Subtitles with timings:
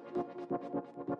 [0.00, 1.19] フフフ。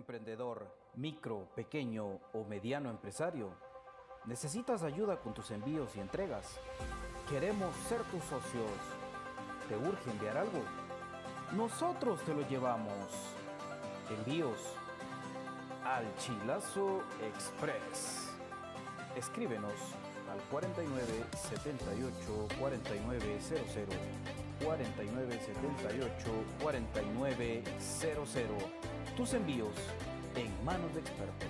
[0.00, 3.50] Emprendedor, micro, pequeño o mediano empresario?
[4.24, 6.58] ¿Necesitas ayuda con tus envíos y entregas?
[7.28, 8.80] Queremos ser tus socios.
[9.68, 10.60] ¿Te urge enviar algo?
[11.52, 13.12] Nosotros te lo llevamos.
[14.08, 14.58] Envíos
[15.84, 18.30] al Chilazo Express.
[19.16, 19.74] Escríbenos
[20.32, 21.04] al 49
[21.50, 23.86] 78 49 00
[24.64, 26.10] 49 78
[26.62, 28.89] 49 00.
[29.20, 29.74] Tus envíos
[30.34, 31.49] en manos de expertos.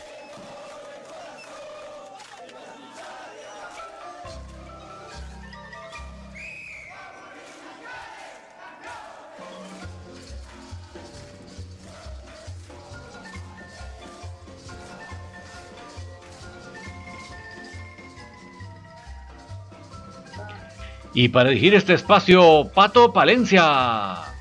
[21.13, 24.31] Y para dirigir este espacio, Pato Palencia.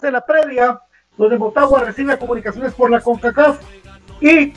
[0.00, 0.80] de la previa,
[1.16, 3.60] donde Motagua recibe comunicaciones por la CONCACAF.
[4.20, 4.52] Y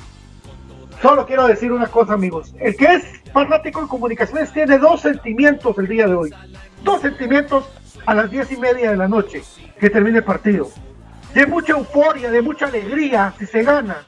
[1.03, 2.55] solo quiero decir una cosa, amigos.
[2.59, 6.33] El que es fanático de comunicaciones tiene dos sentimientos el día de hoy.
[6.83, 7.69] Dos sentimientos
[8.07, 9.43] a las diez y media de la noche
[9.79, 10.71] que termine el partido.
[11.35, 14.05] De mucha euforia, de mucha alegría si se gana.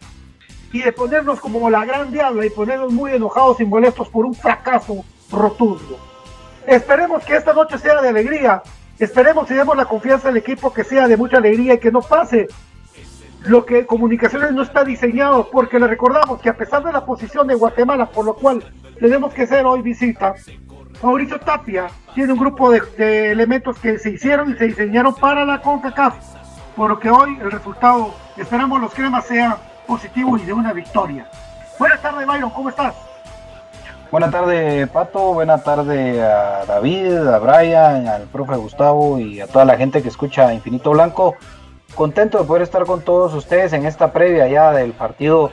[0.72, 4.34] Y de ponernos como la gran diabla y ponernos muy enojados y molestos por un
[4.34, 6.00] fracaso rotundo.
[6.66, 8.64] Esperemos que esta noche sea de alegría.
[8.98, 12.02] Esperemos y demos la confianza al equipo que sea de mucha alegría y que no
[12.02, 12.48] pase
[13.44, 17.46] lo que Comunicaciones no está diseñado, porque le recordamos que a pesar de la posición
[17.48, 18.64] de Guatemala, por lo cual
[19.02, 20.34] tenemos que hacer hoy visita,
[21.04, 25.46] Mauricio Tapia tiene un grupo de, de elementos que se hicieron y se diseñaron para
[25.46, 26.37] la CONCACAF,
[26.78, 29.58] por lo que hoy el resultado, esperamos los cremas, sea
[29.88, 31.28] positivo y de una victoria.
[31.80, 32.94] Buenas tardes, Byron, ¿cómo estás?
[34.12, 35.34] Buenas tardes, Pato.
[35.34, 40.08] Buenas tardes a David, a Brian, al profe Gustavo y a toda la gente que
[40.10, 41.36] escucha Infinito Blanco.
[41.96, 45.50] Contento de poder estar con todos ustedes en esta previa ya del partido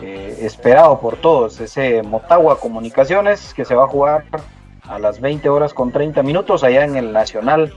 [0.00, 4.26] eh, esperado por todos, ese Motagua Comunicaciones que se va a jugar
[4.88, 7.74] a las 20 horas con 30 minutos allá en el Nacional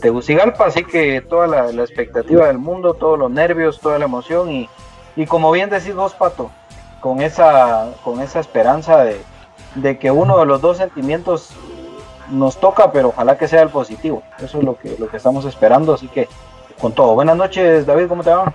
[0.00, 0.66] Tegucigalpa.
[0.66, 4.68] Así que toda la, la expectativa del mundo, todos los nervios, toda la emoción y,
[5.16, 6.50] y como bien decís vos, Pato,
[7.00, 9.20] con esa, con esa esperanza de,
[9.76, 11.50] de que uno de los dos sentimientos
[12.30, 14.22] nos toca, pero ojalá que sea el positivo.
[14.38, 16.28] Eso es lo que, lo que estamos esperando, así que
[16.80, 17.14] con todo.
[17.14, 18.52] Buenas noches, David, ¿cómo te va?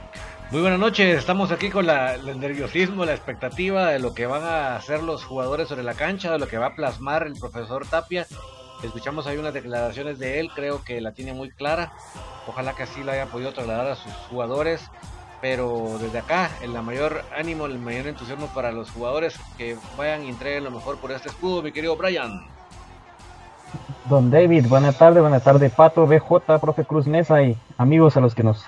[0.51, 4.43] Muy buenas noches, estamos aquí con la, el nerviosismo, la expectativa de lo que van
[4.43, 7.87] a hacer los jugadores sobre la cancha, de lo que va a plasmar el profesor
[7.87, 8.27] Tapia.
[8.83, 11.91] Escuchamos ahí unas declaraciones de él, creo que la tiene muy clara.
[12.47, 14.89] Ojalá que así lo haya podido trasladar a sus jugadores.
[15.39, 20.29] Pero desde acá, el mayor ánimo, el mayor entusiasmo para los jugadores que vayan y
[20.29, 22.43] entreguen lo mejor por este escudo, mi querido Brian.
[24.09, 28.35] Don David, buenas tardes, buenas tardes, Pato, BJ, profe Cruz Mesa y amigos a los
[28.35, 28.65] que nos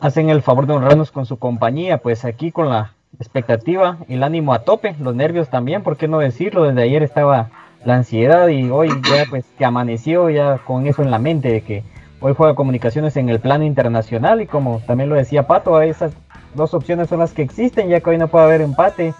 [0.00, 4.54] hacen el favor de honrarnos con su compañía, pues aquí con la expectativa el ánimo
[4.54, 6.64] a tope, los nervios también, ¿por qué no decirlo?
[6.64, 7.50] Desde ayer estaba
[7.84, 11.60] la ansiedad y hoy ya pues que amaneció ya con eso en la mente de
[11.60, 11.84] que
[12.20, 16.12] hoy juega comunicaciones en el plano internacional y como también lo decía Pato, esas
[16.54, 19.14] dos opciones son las que existen, ya que hoy no puede haber empate,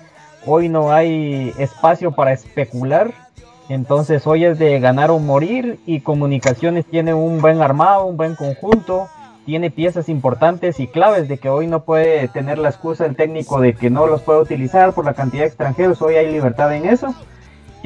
[0.46, 3.12] hoy no hay espacio para especular,
[3.68, 8.34] entonces hoy es de ganar o morir y comunicaciones tiene un buen armado, un buen
[8.34, 9.08] conjunto,
[9.44, 13.60] tiene piezas importantes y claves de que hoy no puede tener la excusa el técnico
[13.60, 16.86] de que no los puede utilizar por la cantidad de extranjeros, hoy hay libertad en
[16.86, 17.14] eso.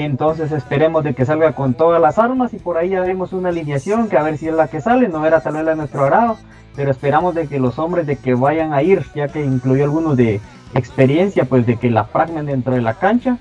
[0.05, 3.51] Entonces esperemos de que salga con todas las armas y por ahí ya vemos una
[3.51, 5.77] alineación que a ver si es la que sale, no era tal vez la de
[5.77, 6.39] nuestro agrado,
[6.75, 10.17] pero esperamos de que los hombres de que vayan a ir, ya que incluyó algunos
[10.17, 10.41] de
[10.75, 13.37] experiencia, pues de que la fragmen dentro de la cancha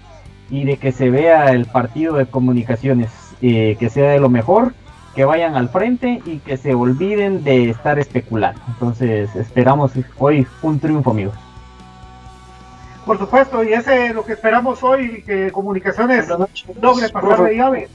[0.49, 3.09] y de que se vea el partido de comunicaciones,
[3.41, 4.73] eh, que sea de lo mejor,
[5.15, 8.59] que vayan al frente y que se olviden de estar especulando.
[8.67, 11.35] Entonces esperamos hoy un triunfo, amigos.
[13.09, 16.27] Por supuesto, y ese es lo que esperamos hoy, que Comunicaciones
[16.79, 17.89] logre pasar de llave.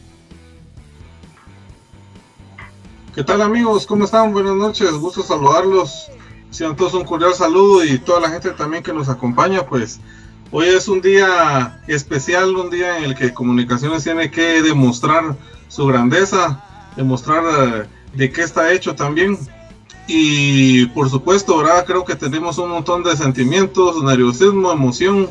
[3.15, 3.87] ¿Qué tal amigos?
[3.87, 4.33] ¿Cómo están?
[4.33, 6.11] Buenas noches, gusto saludarlos.
[6.51, 10.01] Sean todos un cordial saludo y toda la gente también que nos acompaña, pues
[10.51, 15.37] hoy es un día especial, un día en el que Comunicaciones tiene que demostrar
[15.69, 16.61] su grandeza,
[16.97, 19.39] demostrar eh, de qué está hecho también.
[20.07, 21.85] Y por supuesto, ¿verdad?
[21.87, 25.29] Creo que tenemos un montón de sentimientos, nerviosismo, emoción,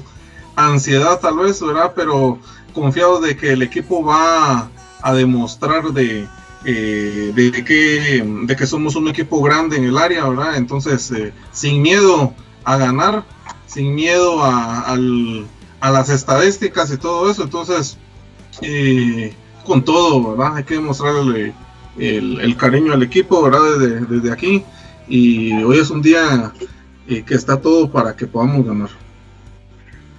[0.55, 1.93] ansiedad tal vez, ¿verdad?
[1.95, 2.39] Pero
[2.73, 4.69] confiados de que el equipo va
[5.01, 6.27] a demostrar de,
[6.65, 10.55] eh, de, que, de que somos un equipo grande en el área, ¿verdad?
[10.55, 12.33] Entonces, eh, sin miedo
[12.63, 13.25] a ganar,
[13.67, 15.45] sin miedo a, al,
[15.81, 17.97] a las estadísticas y todo eso, entonces,
[18.61, 20.57] eh, con todo, ¿verdad?
[20.57, 21.53] Hay que demostrarle
[21.97, 23.77] el, el cariño al equipo, ¿verdad?
[23.77, 24.63] Desde, desde aquí.
[25.07, 26.51] Y hoy es un día
[27.07, 28.89] eh, que está todo para que podamos ganar.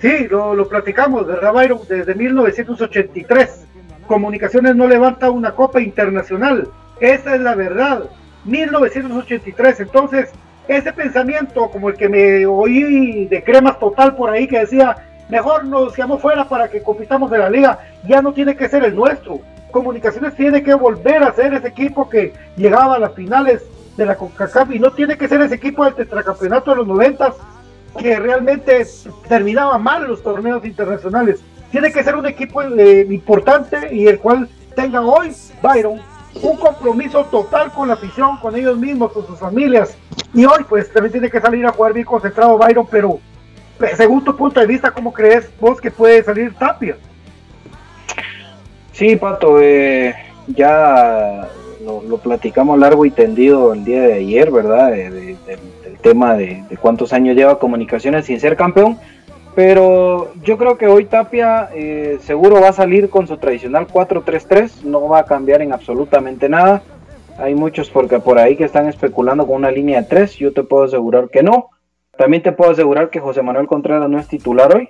[0.01, 1.81] Sí, lo, lo platicamos, ¿verdad, Byron?
[1.89, 3.65] Desde 1983,
[4.07, 6.69] Comunicaciones no levanta una copa internacional.
[7.01, 8.05] Esa es la verdad.
[8.45, 9.81] 1983.
[9.81, 10.31] Entonces,
[10.69, 14.97] ese pensamiento, como el que me oí de cremas total por ahí, que decía,
[15.31, 18.85] mejor nos quedamos fuera para que compitamos de la liga, ya no tiene que ser
[18.85, 19.41] el nuestro.
[19.71, 23.63] Comunicaciones tiene que volver a ser ese equipo que llegaba a las finales
[23.97, 27.35] de la CONCACAF y no tiene que ser ese equipo del tetracampeonato de los noventas
[27.99, 28.87] que realmente
[29.29, 31.41] terminaba mal los torneos internacionales.
[31.71, 35.33] Tiene que ser un equipo eh, importante y el cual tenga hoy,
[35.63, 36.01] Byron,
[36.43, 39.97] un compromiso total con la afición, con ellos mismos, con sus familias.
[40.33, 43.21] Y hoy, pues, también tiene que salir a jugar bien concentrado, Byron, pero
[43.97, 46.97] según tu punto de vista, ¿cómo crees vos que puede salir Tapia?
[48.93, 50.15] Sí, Pato, eh,
[50.49, 51.49] ya
[51.85, 54.91] lo, platicamos largo y tendido el día de ayer, ¿verdad?
[54.91, 58.99] De, del tema de, cuántos años lleva comunicaciones sin ser campeón.
[59.55, 64.83] Pero yo creo que hoy Tapia eh, seguro va a salir con su tradicional 4-3-3,
[64.83, 66.83] no va a cambiar en absolutamente nada.
[67.39, 70.65] Hay muchos porque por ahí que están especulando con una línea de 3, yo te
[70.65, 71.71] puedo asegurar que no.
[72.17, 74.89] También te puedo asegurar que José Manuel Contreras no es titular hoy.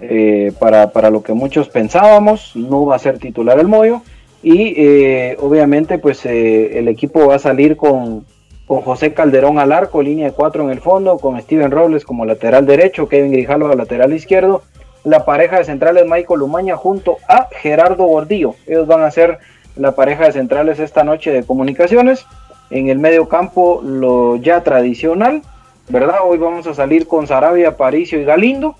[0.00, 4.02] Eh, para, para, lo que muchos pensábamos, no va a ser titular el Moyo.
[4.42, 8.24] Y eh, obviamente pues eh, el equipo va a salir con,
[8.66, 12.24] con José Calderón al arco, línea de cuatro en el fondo, con Steven Robles como
[12.24, 14.62] lateral derecho, Kevin Grijalva lateral izquierdo.
[15.04, 18.54] La pareja de centrales Michael Lumaña junto a Gerardo Gordillo.
[18.66, 19.38] Ellos van a ser
[19.74, 22.26] la pareja de centrales esta noche de comunicaciones.
[22.70, 25.42] En el medio campo lo ya tradicional,
[25.88, 26.18] ¿verdad?
[26.24, 28.74] Hoy vamos a salir con Sarabia, Paricio y Galindo,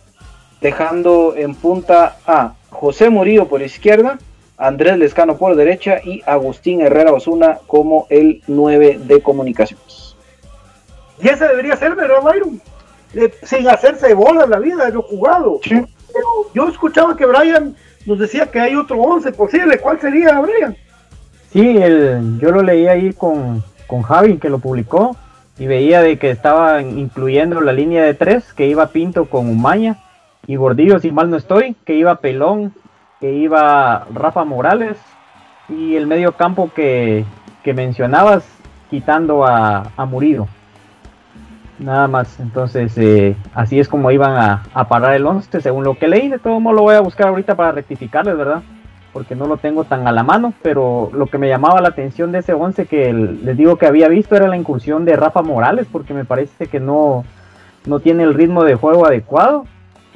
[0.60, 4.18] dejando en punta a José Murillo por izquierda,
[4.58, 10.16] Andrés Lescano por derecha y Agustín Herrera Osuna como el 9 de comunicaciones.
[11.22, 12.60] Y ese debería ser, ¿verdad, Byron?
[13.14, 15.60] Eh, sin hacerse bola en la vida, de lo jugado.
[15.64, 19.78] Pero yo escuchaba que Brian nos decía que hay otro 11 posible.
[19.78, 20.76] ¿Cuál sería, Brian?
[21.52, 25.16] Sí, el, yo lo leí ahí con, con Javi, que lo publicó,
[25.58, 29.98] y veía de que estaba incluyendo la línea de tres, que iba Pinto con Umaña,
[30.46, 32.74] y Gordillo, si mal no estoy, que iba Pelón,
[33.20, 34.98] que iba Rafa Morales,
[35.68, 37.24] y el medio campo que,
[37.62, 38.48] que mencionabas,
[38.90, 40.46] quitando a, a Murillo.
[41.78, 45.94] Nada más, entonces eh, así es como iban a, a parar el 11, según lo
[45.94, 48.62] que leí, de todo modo lo voy a buscar ahorita para rectificarles, ¿verdad?
[49.12, 52.30] porque no lo tengo tan a la mano, pero lo que me llamaba la atención
[52.30, 55.86] de ese 11 que les digo que había visto era la incursión de Rafa Morales,
[55.90, 57.24] porque me parece que no,
[57.86, 59.64] no tiene el ritmo de juego adecuado.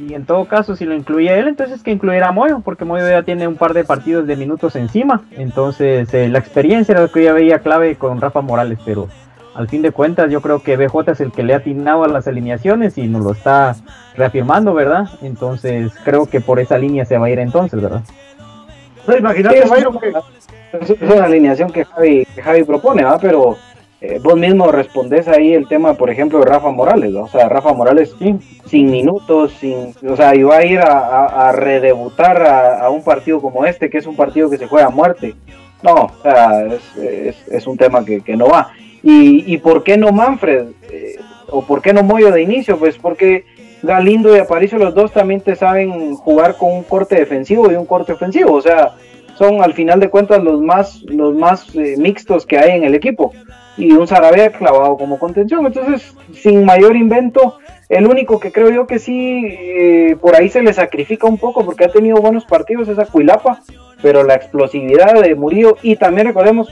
[0.09, 3.09] Y en todo caso, si lo incluía él, entonces que incluyera a Moyo, porque Moyo
[3.09, 5.23] ya tiene un par de partidos de minutos encima.
[5.31, 9.09] Entonces, eh, la experiencia era lo que yo veía clave con Rafa Morales, pero
[9.55, 12.09] al fin de cuentas, yo creo que BJ es el que le ha atinado a
[12.09, 13.77] las alineaciones y nos lo está
[14.17, 15.09] reafirmando, ¿verdad?
[15.21, 18.03] Entonces, creo que por esa línea se va a ir entonces, ¿verdad?
[19.07, 19.63] No, imagínate,
[20.87, 23.19] Sí, es, que una alineación que Javi, que Javi propone, ¿va?
[23.19, 23.57] Pero
[24.03, 27.23] eh, vos mismo respondés ahí el tema, por ejemplo, de Rafa Morales, ¿va?
[27.23, 28.15] O sea, Rafa Morales
[28.67, 33.03] sin minutos, sin, o sea, iba a ir a, a- a redebutar a, a un
[33.05, 35.35] partido como este, que es un partido que se juega a muerte.
[35.83, 38.71] No, o sea, es, es- es un tema que, que no va.
[39.03, 40.67] ¿Y, y por qué no Manfred?
[40.91, 41.17] Eh,
[41.51, 42.79] ¿O por qué no Moyo de inicio?
[42.79, 43.45] Pues porque
[43.83, 47.85] Galindo y Aparicio los dos también te saben jugar con un corte defensivo y un
[47.85, 48.53] corte ofensivo.
[48.55, 48.93] O sea,
[49.35, 52.95] son al final de cuentas los más, los más eh, mixtos que hay en el
[52.95, 53.33] equipo.
[53.77, 55.65] Y un Sarabia clavado como contención.
[55.65, 57.59] Entonces, sin mayor invento,
[57.89, 61.65] el único que creo yo que sí eh, por ahí se le sacrifica un poco
[61.65, 63.61] porque ha tenido buenos partidos es Acuilapa,
[64.03, 66.69] pero la explosividad de Murillo y también recordemos,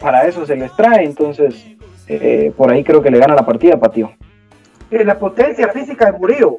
[0.00, 1.04] para eso se les trae.
[1.04, 1.64] Entonces,
[2.08, 4.12] eh, por ahí creo que le gana la partida, Patio.
[4.90, 6.58] la potencia física de Murillo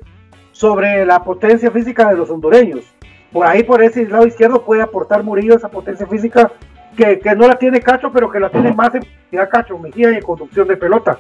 [0.52, 2.86] sobre la potencia física de los hondureños.
[3.32, 6.52] Por ahí, por ese lado izquierdo, puede aportar Murillo esa potencia física
[6.96, 9.04] que, que no la tiene Cacho, pero que la tiene más en
[9.50, 11.20] Cacho Mejía y en conducción de pelota.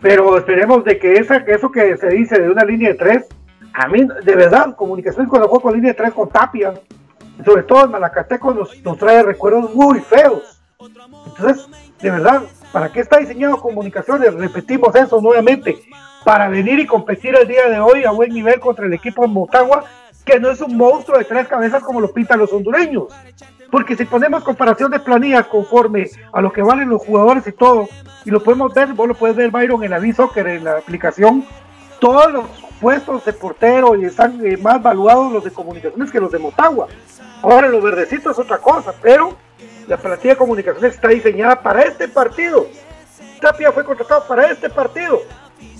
[0.00, 3.26] Pero esperemos de que esa, eso que se dice de una línea de tres,
[3.72, 6.74] a mí, de verdad, comunicación cuando juego con línea de tres con Tapia,
[7.44, 10.62] sobre todo en Malacateco, nos, nos trae recuerdos muy feos.
[10.78, 11.66] Entonces,
[12.00, 12.42] de verdad,
[12.72, 14.34] ¿para qué está diseñado comunicaciones?
[14.34, 15.78] Repetimos eso nuevamente,
[16.24, 19.28] para venir y competir el día de hoy a buen nivel contra el equipo de
[19.28, 19.84] Motagua,
[20.24, 23.04] que no es un monstruo de tres cabezas como lo pintan los hondureños.
[23.70, 27.88] Porque si ponemos comparación de planillas conforme a lo que valen los jugadores y todo,
[28.24, 31.44] y lo podemos ver, vos lo puedes ver, Byron, en la B-Soccer, en la aplicación,
[32.00, 32.44] todos los
[32.80, 36.86] puestos de portero y están eh, más valuados los de comunicaciones que los de Motagua.
[37.42, 39.36] Ahora los verdecitos es otra cosa, pero
[39.86, 42.66] la plantilla de comunicaciones está diseñada para este partido.
[43.40, 45.20] Tapia fue contratado para este partido,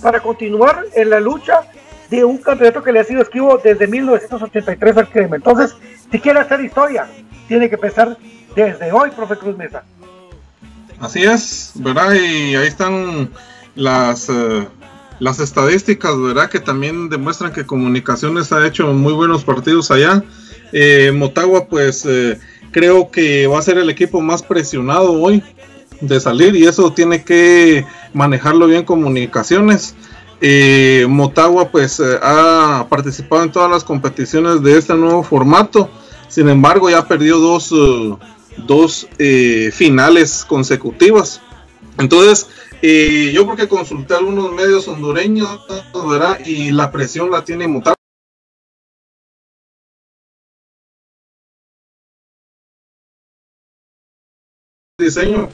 [0.01, 1.61] para continuar en la lucha
[2.09, 5.35] de un campeonato que le ha sido esquivo desde 1983 al crema.
[5.35, 5.75] Entonces,
[6.11, 7.07] si quiere hacer historia,
[7.47, 8.17] tiene que empezar
[8.55, 9.83] desde hoy, profe Cruz Mesa.
[10.99, 12.13] Así es, ¿verdad?
[12.13, 13.29] Y ahí están
[13.75, 14.67] las, eh,
[15.19, 16.49] las estadísticas, ¿verdad?
[16.49, 20.23] Que también demuestran que Comunicaciones ha hecho muy buenos partidos allá.
[20.71, 22.39] Eh, Motagua, pues eh,
[22.71, 25.43] creo que va a ser el equipo más presionado hoy
[26.01, 29.95] de salir y eso tiene que manejarlo bien Comunicaciones.
[30.47, 35.89] Eh, Motagua, pues eh, ha participado en todas las competiciones de este nuevo formato.
[36.27, 37.71] Sin embargo, ya perdió dos.
[37.71, 38.15] eh,
[38.67, 39.07] dos
[39.73, 41.41] finales consecutivas.
[41.97, 42.47] Entonces,
[43.33, 45.49] yo porque consulté a algunos medios hondureños.
[46.45, 47.95] Y la presión la tiene Motagua.
[54.99, 55.49] Diseño,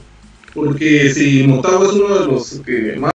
[0.52, 3.11] porque si Motagua es uno de los que más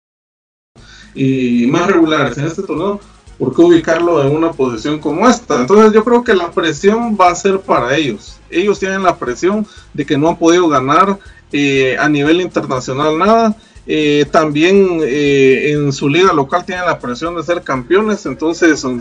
[1.14, 3.00] y más regulares en este torneo,
[3.38, 5.60] ¿por qué ubicarlo en una posición como esta?
[5.60, 8.38] Entonces yo creo que la presión va a ser para ellos.
[8.50, 11.18] Ellos tienen la presión de que no han podido ganar
[11.52, 13.56] eh, a nivel internacional nada.
[13.86, 18.26] Eh, también eh, en su liga local tienen la presión de ser campeones.
[18.26, 19.00] Entonces um,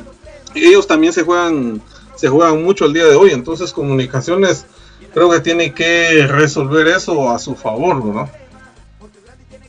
[0.56, 1.82] ellos también se juegan,
[2.16, 3.32] se juegan mucho el día de hoy.
[3.32, 4.66] Entonces comunicaciones
[5.14, 8.41] creo que tiene que resolver eso a su favor, ¿no?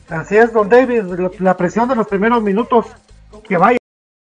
[0.09, 1.03] Así es, don David,
[1.39, 2.85] la- presión de los primeros minutos
[3.47, 3.77] que vaya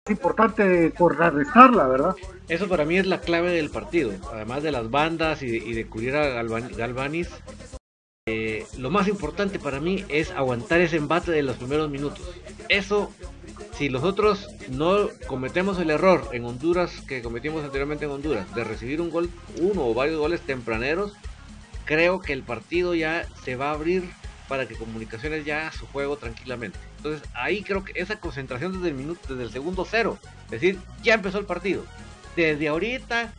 [0.07, 2.17] es importante contrarrestarla, ¿verdad?
[2.49, 6.17] Eso para mí es la clave del partido, además de las bandas y de, cubrir
[6.17, 7.29] a Galvan- Galvanis.
[8.31, 12.21] eh, lo más importante para mí es aguantar ese embate de los primeros minutos.
[12.69, 13.11] Eso,
[13.73, 19.01] si nosotros no cometemos el error en Honduras que cometimos anteriormente en Honduras, de recibir
[19.01, 19.31] un gol,
[19.63, 21.15] uno o varios goles tempraneros,
[21.87, 24.11] creo que el partido ya se va a abrir
[24.49, 26.79] para que Comunicaciones ya su juego tranquilamente.
[26.97, 30.81] Entonces ahí creo que esa concentración desde el minuto, desde el segundo cero, es decir,
[31.03, 31.85] ya empezó el partido.
[32.35, 33.33] Desde ahorita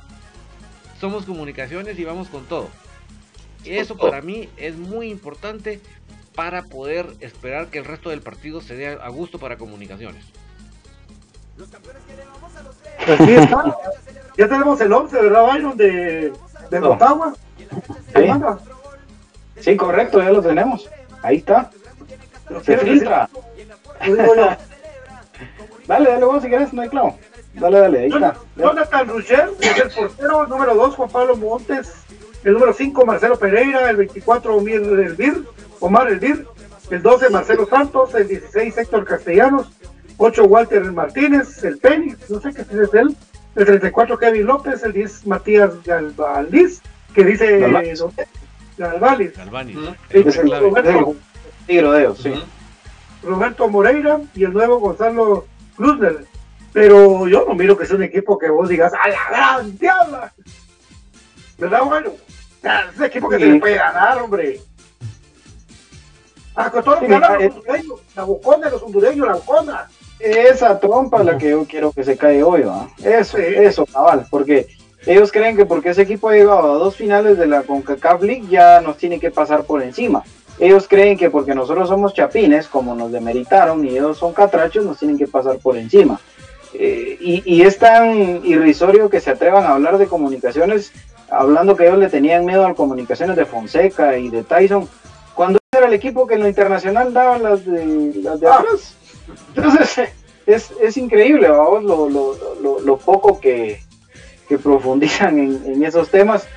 [0.99, 2.69] somos Comunicaciones y vamos con todo.
[3.65, 5.81] Eso para mí es muy importante
[6.35, 10.23] para poder esperar que el resto del partido se dé a gusto para Comunicaciones.
[13.05, 13.75] Así está.
[14.37, 15.77] ya tenemos el 11, ¿verdad, Byron?
[15.77, 16.31] De,
[16.69, 17.35] de Motagua.
[17.57, 17.67] ¿Qué
[18.13, 18.69] Sí.
[19.61, 20.89] Sí, correcto, ya lo tenemos.
[21.21, 21.69] Ahí está.
[22.63, 23.29] Se filtra.
[25.88, 27.17] Dale, dale vos si quieres, no hay clavo.
[27.55, 28.35] Dale, dale, ahí está.
[28.55, 31.91] Jonathan Rucher es el portero, número 2 Juan Pablo Montes,
[32.43, 35.45] el número 5 Marcelo Pereira, el 24 Omar Elvir,
[35.79, 36.45] Omar Elvir,
[36.91, 39.71] el 12 Marcelo Santos, el 16 Héctor Castellanos,
[40.17, 43.15] 8 Walter Martínez, el Penny, no sé qué es él,
[43.55, 46.81] el 34 Kevin López, el 10 Matías Galvaliz,
[47.15, 47.59] que dice
[48.79, 48.86] Sí,
[50.09, 51.15] Es el, es el Roberto,
[51.67, 52.33] de sí.
[53.24, 55.45] Roberto Moreira y el nuevo Gonzalo
[55.75, 56.25] Cruzner.
[56.71, 60.33] Pero yo no miro que sea un equipo que vos digas, ¡a la gran diabla!
[61.57, 62.12] ¿Verdad, bueno?
[62.63, 63.51] Ah, Es un equipo que se Sí.
[63.51, 64.62] le puede ganar, hombre.
[66.55, 67.48] A todo lo Sí, que hablan eh.
[67.48, 69.88] los hondureños, la bocona de los hondureños, la bocona.
[70.19, 72.89] Esa trompa es la que yo quiero que se caiga hoy, ¿va?
[73.03, 73.43] Eso, Sí.
[73.45, 74.67] eso, cabal, porque
[75.06, 78.46] ellos creen que porque ese equipo ha llegado a dos finales de la CONCACAF League
[78.50, 80.24] ya nos tiene que pasar por encima.
[80.59, 85.00] Ellos creen que porque nosotros somos chapines, como nos demeritaron, y ellos son catrachos, nos
[85.00, 86.20] tienen que pasar por encima.
[86.74, 90.92] Eh, y, y es tan irrisorio que se atrevan a hablar de comunicaciones,
[91.31, 94.88] hablando que ellos le tenían miedo a comunicaciones de Fonseca y de Tyson,
[95.33, 98.55] cuando era el equipo que en lo internacional daba las de, las de Ah.
[98.59, 98.96] atrás.
[99.55, 100.09] Entonces,
[100.46, 103.79] es, es increíble, vamos, lo, lo, lo, lo poco que,
[104.50, 106.48] que profundizan en, esos temas,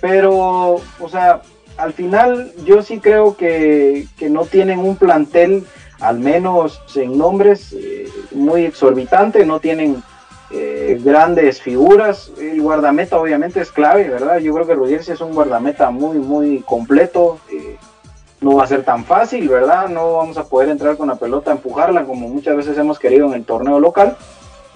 [0.00, 1.40] pero, o sea,
[1.78, 5.64] al final yo sí creo que, que no tienen un plantel,
[6.00, 10.02] al menos en nombres, eh, muy exorbitante, no tienen
[10.50, 14.38] eh, grandes figuras, el guardameta obviamente es clave, ¿verdad?
[14.38, 17.76] Yo creo que Rudier es un guardameta muy, muy completo, eh,
[18.40, 19.88] no va a ser tan fácil, ¿verdad?
[19.88, 23.34] No vamos a poder entrar con la pelota, empujarla como muchas veces hemos querido en
[23.34, 24.16] el torneo local.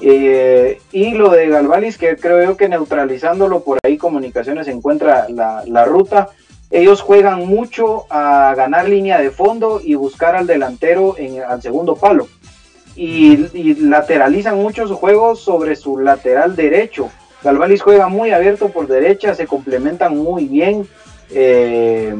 [0.03, 5.63] Eh, y lo de Galvalis, que creo yo que neutralizándolo por ahí, Comunicaciones encuentra la,
[5.67, 6.29] la ruta.
[6.71, 11.97] Ellos juegan mucho a ganar línea de fondo y buscar al delantero en, al segundo
[11.97, 12.29] palo.
[12.97, 13.37] Y,
[13.81, 17.11] lateralizan mucho su juego sobre su lateral derecho.
[17.43, 20.87] Galvalis juega muy abierto por derecha, se complementan muy bien
[21.31, 22.15] eh,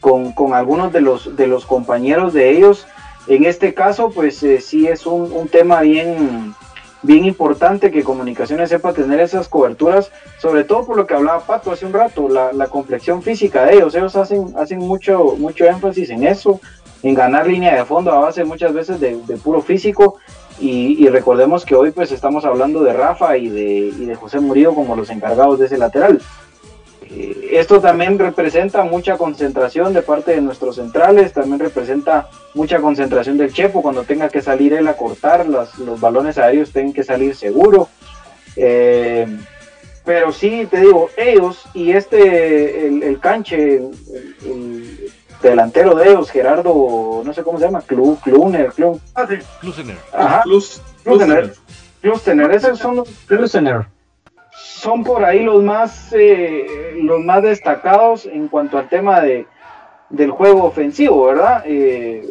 [0.00, 2.86] con, con algunos de los, de los compañeros de ellos.
[3.26, 6.54] En este caso, pues eh, sí es un tema bien,
[7.02, 11.70] bien importante que Comunicaciones sepa tener esas coberturas, sobre todo por lo que hablaba Pato
[11.70, 13.94] hace un rato, la, la complexión física de ellos.
[13.94, 16.60] Ellos hacen, hacen mucho, mucho énfasis en eso,
[17.02, 20.16] en ganar línea de fondo a base muchas veces de, de puro físico.
[20.58, 24.40] Y, y recordemos que hoy pues estamos hablando de Rafa y de, y de José
[24.40, 26.22] Murillo como los encargados de ese lateral.
[27.10, 33.38] Eh, esto también representa mucha concentración de parte de nuestros centrales, también representa mucha concentración
[33.38, 37.04] del Chepo cuando tenga que salir él a cortar, las- los balones aéreos tienen que
[37.04, 37.88] salir seguro.
[38.56, 39.26] Eh,
[40.04, 43.90] pero sí, te digo, ellos y este, el, el canche, el,
[44.44, 45.10] el
[45.42, 49.36] delantero de ellos, Gerardo, no sé cómo se llama, Clu, Cluner, Clu, Ah, sí.
[49.60, 49.96] Klusener.
[50.12, 50.42] ajá,
[51.04, 51.52] Klusener,
[52.00, 53.86] Klusener, esos son los Klusener.
[54.86, 59.44] Son por ahí los más eh, los más destacados en cuanto al tema de
[60.10, 61.64] del juego ofensivo, ¿verdad?
[61.66, 62.24] Eh,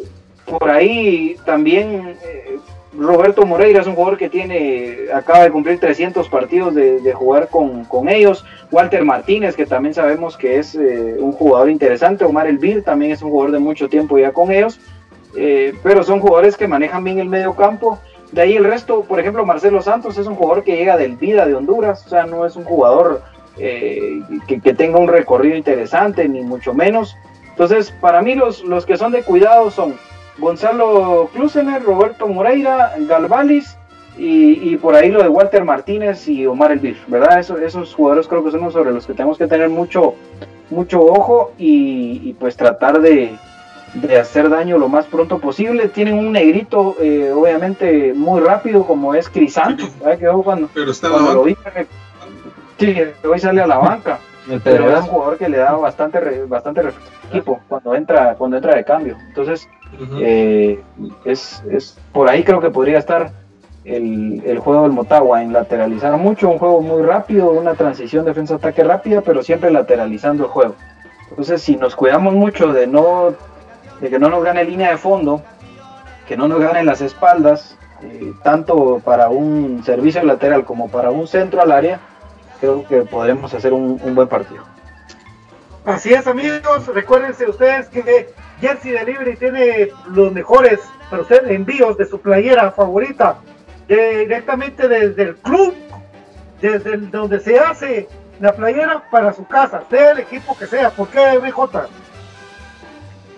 [0.46, 2.56] por ahí también eh,
[2.98, 7.84] Roberto Moreira es un jugador que tiene acaba de cumplir 300 partidos de, jugar con,
[7.84, 8.42] con ellos.
[8.70, 12.24] Walter Martínez, que también sabemos que es un jugador interesante.
[12.24, 14.80] Omar Elvir también es un jugador de mucho tiempo ya con ellos.
[15.34, 17.98] Pero son jugadores que manejan bien el medio campo.
[18.32, 21.46] De ahí el resto, por ejemplo, Marcelo Santos es un jugador que llega del Vida
[21.46, 23.22] de Honduras, o sea, no es un jugador
[23.58, 27.16] eh, que, tenga un recorrido interesante, ni mucho menos.
[27.50, 29.94] Entonces, para mí los, los que son de cuidado son
[30.38, 33.76] Gonzalo Klusener, Roberto Moreira, Galvalis,
[34.18, 37.38] Y, y por ahí lo de Walter Martínez y Omar Elvir, ¿verdad?
[37.38, 40.14] Eso, esos jugadores creo que son los sobre los que tenemos que tener mucho,
[40.70, 43.36] mucho ojo y pues tratar de,
[43.94, 45.88] de hacer daño lo más pronto posible.
[45.88, 49.84] Tienen un negrito, eh, obviamente, muy rápido, como es Crisanto.
[50.18, 51.56] Que yo cuando, Pero está cuando lo vi,
[52.78, 52.96] sí,
[53.28, 54.18] hoy sale a la banca.
[54.64, 56.82] Pero es un jugador que le da bastante, re- bastante
[57.30, 59.16] equipo cuando entra, cuando entra de cambio.
[59.28, 59.68] Entonces,
[60.20, 60.80] eh,
[61.24, 63.32] es, es por ahí creo que podría estar
[63.84, 68.84] el, el juego del Motagua en lateralizar mucho, un juego muy rápido, una transición defensa-ataque
[68.84, 70.74] rápida, pero siempre lateralizando el juego.
[71.30, 73.34] Entonces, si nos cuidamos mucho de no
[74.00, 75.42] de que no nos gane línea de fondo,
[76.26, 81.26] que no nos gane las espaldas, eh, tanto para un servicio lateral como para un
[81.26, 82.00] centro al área,
[82.60, 84.64] creo que podremos hacer un, buen partido.
[85.84, 86.86] Así es, amigos.
[86.88, 90.80] Recuérdense ustedes que Jersey Delivery tiene los mejores
[91.46, 93.38] envíos de su playera favorita
[93.88, 95.74] directamente desde el club,
[96.60, 98.08] desde donde se hace
[98.40, 100.90] la playera para su casa, sea el equipo que sea.
[100.90, 101.88] ¿Por qué, BJ?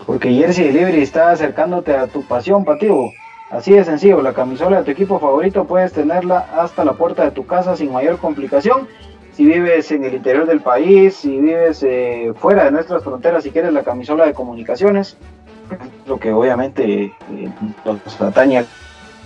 [0.09, 3.13] Porque Jersey Delivery está acercándote a tu pasión, Pativo.
[3.51, 7.31] Así de sencillo, la camisola de tu equipo favorito puedes tenerla hasta la puerta de
[7.31, 8.89] tu casa sin mayor complicación.
[9.35, 13.51] Si vives en el interior del país, si vives eh, fuera de nuestras fronteras, si
[13.51, 15.19] quieres la camisola de comunicaciones,
[16.07, 17.13] lo que obviamente eh,
[17.85, 18.65] nos atañe,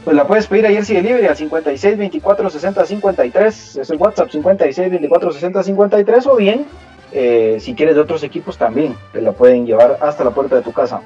[0.05, 4.31] pues la puedes pedir a Jersey Delivery al 56 24 60 53, es el WhatsApp
[4.31, 6.67] 56 24 60 53, o bien
[7.13, 10.63] eh, si quieres de otros equipos también, te la pueden llevar hasta la puerta de
[10.63, 11.03] tu casa.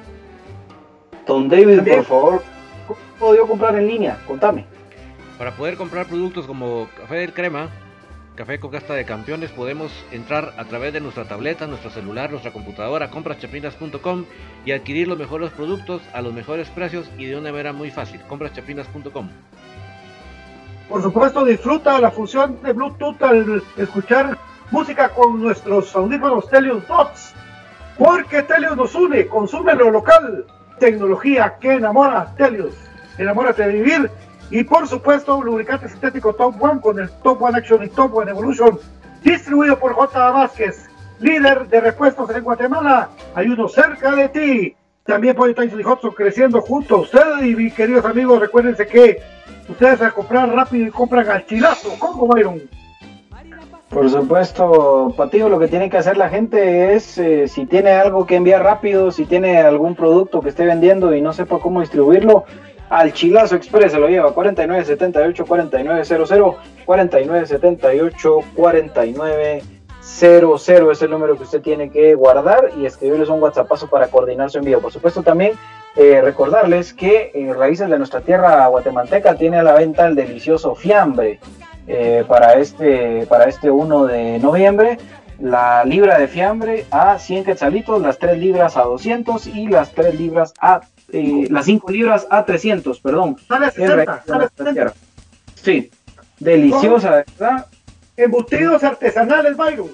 [1.26, 1.96] Don David, También.
[1.96, 2.42] por favor,
[2.86, 4.18] ¿cómo puedo yo comprar en línea?
[4.26, 4.64] Contame.
[5.38, 7.68] Para poder comprar productos como Café del Crema,
[8.36, 12.52] Café con Casta de Campeones, podemos entrar a través de nuestra tableta, nuestro celular, nuestra
[12.52, 14.24] computadora, compraschapinas.com
[14.64, 18.20] y adquirir los mejores productos a los mejores precios y de una manera muy fácil.
[18.28, 19.28] compraschapinas.com.
[20.88, 24.38] Por supuesto, disfruta la función de Bluetooth al escuchar
[24.70, 27.34] música con nuestros audífonos Telios Dots.
[27.98, 30.44] Porque Telios nos une, consume lo local.
[30.78, 32.74] Tecnología que enamora Telios.
[33.18, 34.10] Enamórate de vivir.
[34.50, 38.30] Y por supuesto, lubricante sintético Top One con el Top One Action y Top One
[38.30, 38.78] Evolution.
[39.22, 40.30] Distribuido por J.
[40.30, 43.08] Vázquez, líder de repuestos en Guatemala.
[43.34, 44.76] Hay uno cerca de ti.
[45.04, 47.42] También Pollo Tyson y Hudson creciendo junto a usted.
[47.42, 49.22] Y mis queridos amigos, recuérdense que
[49.68, 51.94] ustedes al comprar rápido y compran al chilazo.
[51.98, 52.60] ¿Cómo, Byron?
[53.90, 58.26] Por supuesto, Pativo, lo que tiene que hacer la gente es, eh, si tiene algo
[58.26, 62.46] que enviar rápido, si tiene algún producto que esté vendiendo y no sepa cómo distribuirlo,
[62.90, 69.62] al Chilazo Express se lo lleva 4978-4900, 4978-4900
[70.90, 74.58] es el número que usted tiene que guardar y escribirles un WhatsAppazo para coordinar su
[74.58, 74.80] envío.
[74.80, 75.52] Por supuesto, también
[75.96, 80.74] eh, recordarles que eh, Raíces de nuestra tierra guatemalteca tiene a la venta el delicioso
[80.74, 81.40] fiambre
[81.86, 84.98] eh, para, este, para este 1 de noviembre.
[85.38, 90.18] La libra de fiambre a 100 quetzalitos, las 3 libras a 200 y las 3
[90.18, 90.80] libras a
[91.12, 93.36] eh, las 5 libras a 300, perdón.
[93.46, 94.72] Sale a En 60, Raíces de sale a nuestra 60.
[94.72, 94.92] tierra.
[95.54, 95.90] Sí,
[96.40, 97.66] deliciosa, ¿verdad?
[98.16, 99.88] Embutidos artesanales, Byron.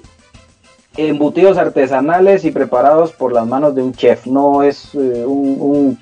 [0.97, 5.99] embutidos artesanales y preparados por las manos de un chef, no es eh, un, un-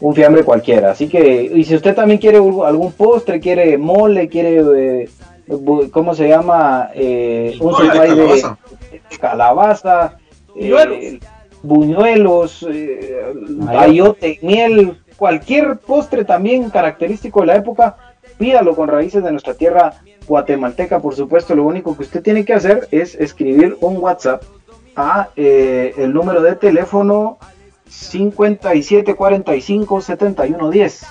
[0.00, 0.90] un fiambre cualquiera.
[0.92, 5.10] Así que, y si usted también quiere un- algún postre, quiere mole, quiere, eh,
[5.90, 6.90] ¿cómo se llama?
[6.94, 8.58] Eh, un de calabaza.
[9.20, 10.16] calabaza,
[10.56, 11.20] eh,
[11.62, 13.24] buñuelos, eh,
[13.68, 17.96] ayote, miel, cualquier postre también característico de la época,
[18.38, 19.94] pídalo con raíces de nuestra tierra
[20.26, 21.54] guatemalteca, por supuesto.
[21.54, 24.42] Lo único que usted tiene que hacer es escribir un WhatsApp
[24.96, 27.38] a eh, el número de teléfono
[27.88, 31.06] 5745 7110.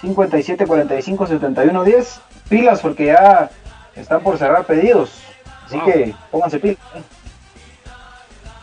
[0.00, 2.20] 5745 7110.
[2.48, 3.50] Pilas porque ya
[3.96, 5.22] están por cerrar pedidos.
[5.66, 5.84] Así Wow.
[5.86, 6.78] que pónganse pilas.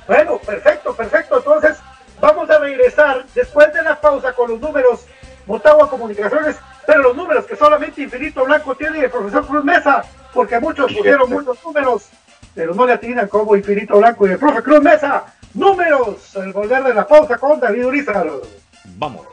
[0.07, 1.37] Bueno, perfecto, perfecto.
[1.37, 1.77] Entonces,
[2.19, 5.05] vamos a regresar después de la pausa con los números
[5.45, 10.03] Motagua Comunicaciones, pero los números que solamente Infinito Blanco tiene y el profesor Cruz Mesa,
[10.33, 12.09] porque muchos pusieron muchos números,
[12.53, 15.23] pero no le atinan como Infinito Blanco y el profe Cruz Mesa.
[15.53, 18.27] Números, el volver de la pausa con David Urizar.
[18.95, 19.25] Vamos.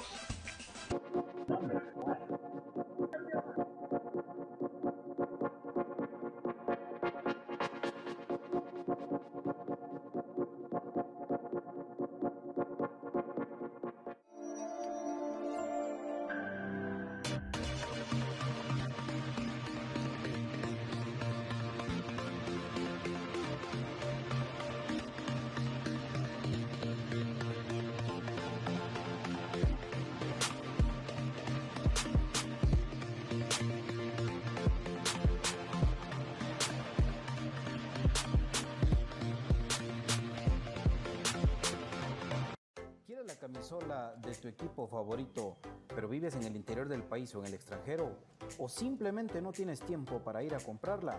[46.35, 48.17] En el interior del país o en el extranjero,
[48.59, 51.19] o simplemente no tienes tiempo para ir a comprarla,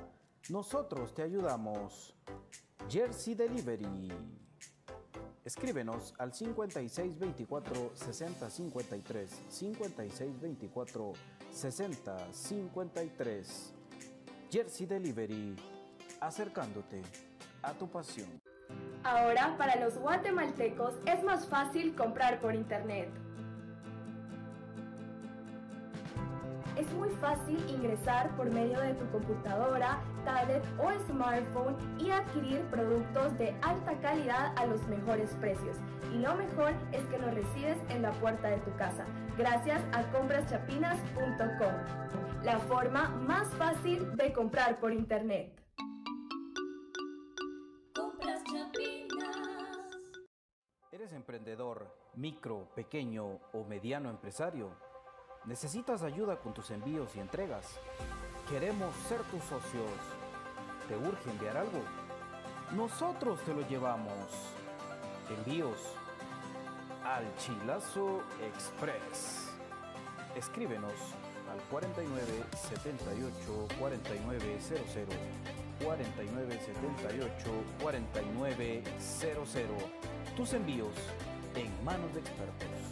[0.49, 2.15] nosotros te ayudamos.
[2.89, 4.11] Jersey Delivery.
[5.43, 11.13] Escríbenos al 5624 6053 5624
[11.51, 13.73] 6053.
[14.51, 15.55] Jersey Delivery,
[16.19, 17.01] acercándote
[17.61, 18.27] a tu pasión.
[19.03, 23.09] Ahora para los guatemaltecos es más fácil comprar por internet.
[26.79, 33.37] Es muy fácil ingresar por medio de tu computadora, tablet o smartphone y adquirir productos
[33.37, 35.75] de alta calidad a los mejores precios.
[36.13, 39.03] Y lo mejor es que los recibes en la puerta de tu casa,
[39.37, 45.61] gracias a compraschapinas.com, la forma más fácil de comprar por internet.
[47.93, 49.35] Compras Chapinas.
[50.93, 54.88] ¿Eres emprendedor, micro, pequeño o mediano empresario?
[55.45, 57.65] ¿Necesitas ayuda con tus envíos y entregas?
[58.49, 59.89] Queremos ser tus socios.
[60.87, 61.81] ¿Te urge enviar algo?
[62.75, 64.13] Nosotros te lo llevamos.
[65.29, 65.77] Envíos
[67.03, 69.49] al Chilazo Express.
[70.35, 70.93] Escríbenos
[71.51, 75.15] al 49 78 4900
[75.83, 79.83] 49 78 4900.
[80.35, 80.93] Tus envíos
[81.55, 82.88] en manos de expertos.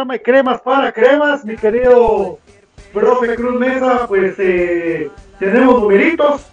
[0.00, 2.38] Programa de cremas para cremas, mi querido
[2.90, 6.46] profe Cruz Mesa, pues eh, tenemos numeritos.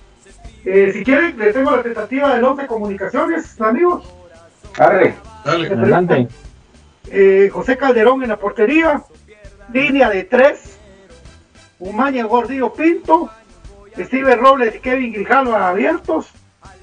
[0.66, 4.04] Eh, si quieren, les tengo la tentativa de 11 comunicaciones, amigos.
[4.78, 5.68] Arre, Dale.
[5.68, 6.28] Adelante.
[7.10, 9.02] Eh, José Calderón en la portería,
[9.72, 10.78] línea de 3,
[11.80, 13.30] Umaña Gordillo Pinto,
[13.98, 16.28] Steven Robles y Kevin Grijalva abiertos,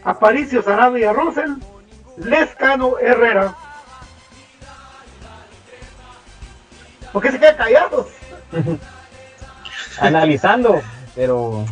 [0.03, 1.57] Aparicio Sarabia Rosel,
[2.17, 3.55] Lescano Herrera.
[7.15, 8.07] ¿Por qué se quedan callados?
[10.01, 10.81] Analizando,
[11.15, 11.65] pero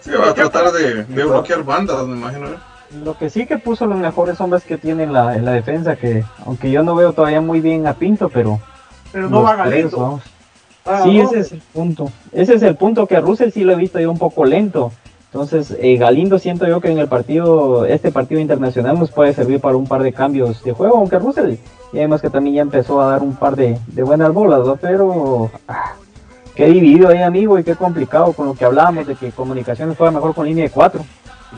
[0.00, 2.48] Sí, va a tratar de, de bloquear bandas, me imagino.
[2.48, 2.56] ¿eh?
[3.04, 5.94] lo que sí que puso los mejores hombres que tiene en la, en la defensa,
[5.96, 8.58] que aunque yo no veo todavía muy bien a Pinto, pero
[9.12, 10.22] Pero no va vamos.
[10.86, 11.24] Ah, Sí, no.
[11.24, 12.10] ese es el punto.
[12.32, 14.90] Ese es el punto que a Russell sí lo he visto yo un poco lento.
[15.30, 19.60] Entonces, eh, Galindo siento yo que en el partido, este partido internacional nos puede servir
[19.60, 21.56] para un par de cambios de juego, aunque Russell
[21.92, 24.76] ya vemos que también ya empezó a dar un par de, de buenas bolas, ¿no?
[24.76, 25.94] Pero ah,
[26.54, 30.10] qué dividido ahí, amigo, y qué complicado con lo que hablábamos de que comunicaciones juega
[30.10, 31.04] mejor con línea de 4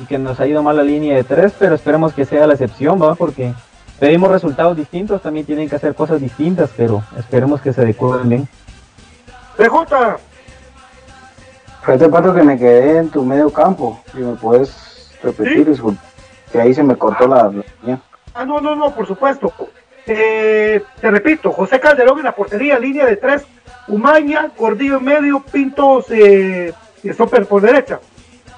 [0.00, 2.54] y que nos ha ido mal la línea de 3, pero esperemos que sea la
[2.54, 3.14] excepción, ¿va?
[3.14, 3.52] Porque
[3.98, 8.48] pedimos resultados distintos, también tienen que hacer cosas distintas, pero esperemos que se adecúen bien.
[9.56, 10.18] PJ,
[11.82, 14.00] fue hace rato que me quedé en tu medio campo.
[14.12, 16.00] Si me puedes repetir, disculpa,
[16.52, 17.50] que ahí se me cortó la.
[18.34, 19.52] Ah, no, no, no, por supuesto.
[20.12, 23.42] Eh, te repito, José Calderón en la portería, línea de tres,
[23.86, 28.00] Umaña, Gordillo en medio, Pintos eh, y Stopper por derecha.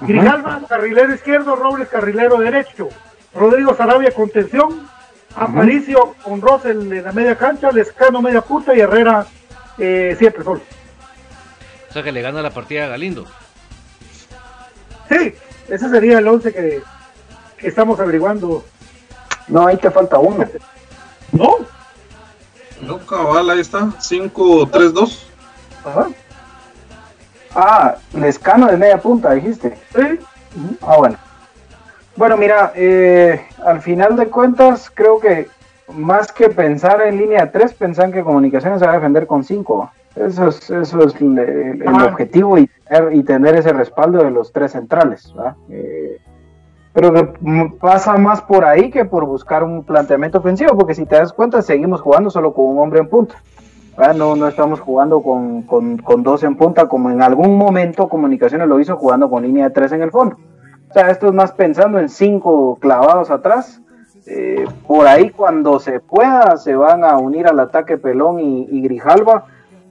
[0.01, 2.89] Grijalva, carrilero izquierdo, Robles, carrilero derecho.
[3.35, 4.89] Rodrigo Sarabia, contención.
[5.35, 9.25] Aparicio con Rosel en la media cancha, Lescano media punta y Herrera
[9.77, 10.61] eh, siempre solo.
[11.89, 13.27] O sea que le gana la partida a Galindo.
[15.07, 15.35] Sí,
[15.69, 16.81] ese sería el 11 que,
[17.57, 18.65] que estamos averiguando.
[19.47, 20.47] No, ahí te falta uno.
[21.33, 21.57] ¿No?
[22.81, 23.79] No, cabal, ahí está.
[23.99, 25.23] 5-3-2.
[25.85, 26.07] Ajá.
[27.55, 29.77] Ah, Lescano de media punta, dijiste.
[29.93, 30.19] Sí.
[30.81, 31.17] Ah, bueno.
[32.15, 35.47] Bueno, mira, eh, al final de cuentas, creo que
[35.91, 39.91] más que pensar en línea 3, pensan que comunicaciones se va a defender con 5.
[40.15, 44.51] Eso es, eso es el, el objetivo y tener, y tener ese respaldo de los
[44.51, 45.33] tres centrales.
[45.37, 45.55] ¿va?
[45.69, 46.19] Eh,
[46.93, 47.33] pero
[47.79, 51.61] pasa más por ahí que por buscar un planteamiento ofensivo, porque si te das cuenta,
[51.61, 53.35] seguimos jugando solo con un hombre en punta.
[54.15, 58.67] No, no estamos jugando con, con, con dos en punta, como en algún momento Comunicaciones
[58.67, 60.37] lo hizo jugando con línea de tres en el fondo.
[60.89, 63.81] O sea, esto es más pensando en cinco clavados atrás.
[64.25, 68.81] Eh, por ahí cuando se pueda se van a unir al ataque Pelón y, y
[68.81, 69.45] Grijalva.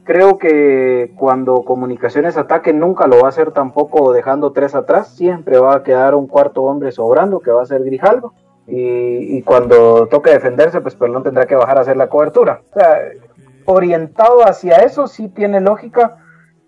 [0.05, 5.15] Creo que cuando Comunicaciones ataque nunca lo va a hacer tampoco dejando tres atrás.
[5.15, 8.33] Siempre va a quedar un cuarto hombre sobrando que va a ser Grijalva.
[8.67, 12.63] Y, cuando toque defenderse, pues Pelón tendrá que bajar a hacer la cobertura.
[12.71, 12.99] O sea,
[13.65, 16.17] orientado hacia eso sí tiene lógica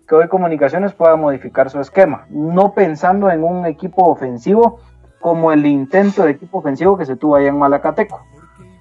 [0.07, 4.79] que hoy Comunicaciones pueda modificar su esquema, no pensando en un equipo ofensivo
[5.19, 8.21] como el intento de equipo ofensivo que se tuvo allá en Malacateco.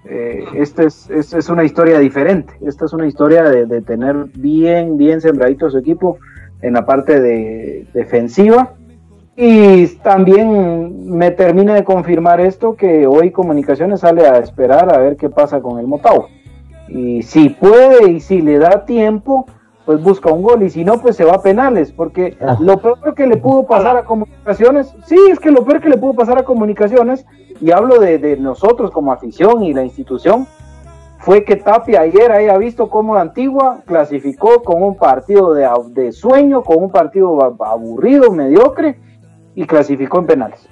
[0.06, 4.26] Eh, esta es, es, es una historia diferente, esta es una historia de, de tener
[4.36, 6.18] bien, bien sembradito su equipo
[6.64, 8.72] en la parte de, defensiva.
[9.36, 15.16] Y también me termina de confirmar esto que hoy Comunicaciones sale a esperar a ver
[15.16, 16.28] qué pasa con el Motagua.
[16.88, 19.46] Y si puede y si le da tiempo,
[19.84, 23.14] pues busca un gol y si no, pues se va a penales, porque lo peor
[23.14, 26.38] que le pudo pasar a comunicaciones, sí, es que lo peor que le pudo pasar
[26.38, 27.26] a comunicaciones,
[27.60, 30.46] y hablo de, de nosotros como afición y la institución,
[31.18, 36.12] fue que Tapia ayer haya visto cómo la Antigua clasificó con un partido de, de
[36.12, 38.98] sueño, con un partido aburrido, mediocre,
[39.54, 40.68] y clasificó en penales.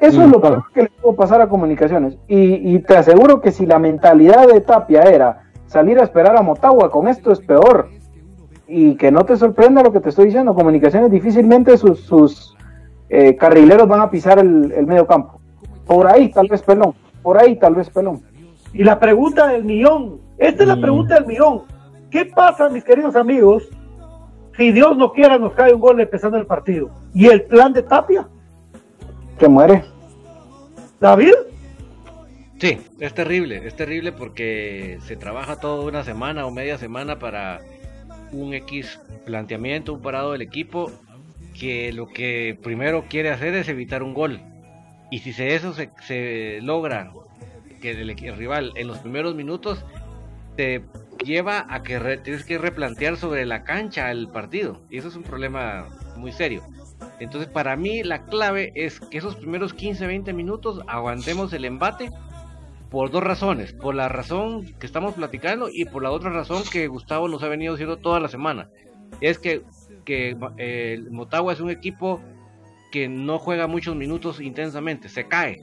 [0.00, 2.18] Eso es lo peor que le pudo pasar a comunicaciones.
[2.26, 6.42] Y, y te aseguro que si la mentalidad de Tapia era salir a esperar a
[6.42, 7.88] Motagua, con esto es peor
[8.66, 12.56] y que no te sorprenda lo que te estoy diciendo, comunicaciones difícilmente sus, sus
[13.10, 15.41] eh, carrileros van a pisar el, el, medio campo.
[15.86, 18.22] Por ahí tal vez pelón, por ahí tal vez pelón.
[18.72, 21.62] Y la pregunta del millón, esta es la pregunta del millón.
[22.10, 23.68] ¿Qué pasa, mis queridos amigos,
[24.56, 26.90] si Dios no quiera nos cae un gol empezando el partido?
[27.14, 28.28] ¿Y el plan de Tapia?
[29.38, 29.84] Que muere.
[31.00, 31.34] David.
[32.58, 37.60] Sí, es terrible, es terrible porque se trabaja toda una semana o media semana para
[38.30, 40.90] un X planteamiento, un parado del equipo
[41.58, 44.40] que lo que primero quiere hacer es evitar un gol.
[45.12, 47.12] Y si eso se, se logra,
[47.82, 49.84] que el, rival en los primeros minutos
[50.56, 50.82] te
[51.22, 54.80] lleva a que tienes que replantear sobre la cancha el partido.
[54.88, 56.62] Y eso es un problema muy serio.
[57.20, 62.08] Entonces para mí la clave es que esos primeros 15-20 minutos aguantemos el embate
[62.88, 63.74] por dos razones.
[63.74, 67.48] Por la razón que estamos platicando y por la otra razón que Gustavo nos ha
[67.48, 68.70] venido diciendo toda la semana.
[69.20, 69.60] Es que,
[70.06, 72.22] que eh, Motagua es un equipo
[72.92, 75.62] que no juega muchos minutos intensamente, se cae.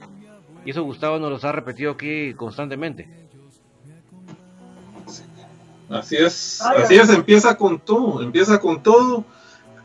[0.66, 3.08] Y eso Gustavo nos los ha repetido aquí constantemente.
[5.88, 9.24] Así es, así es, empieza con todo, empieza con todo,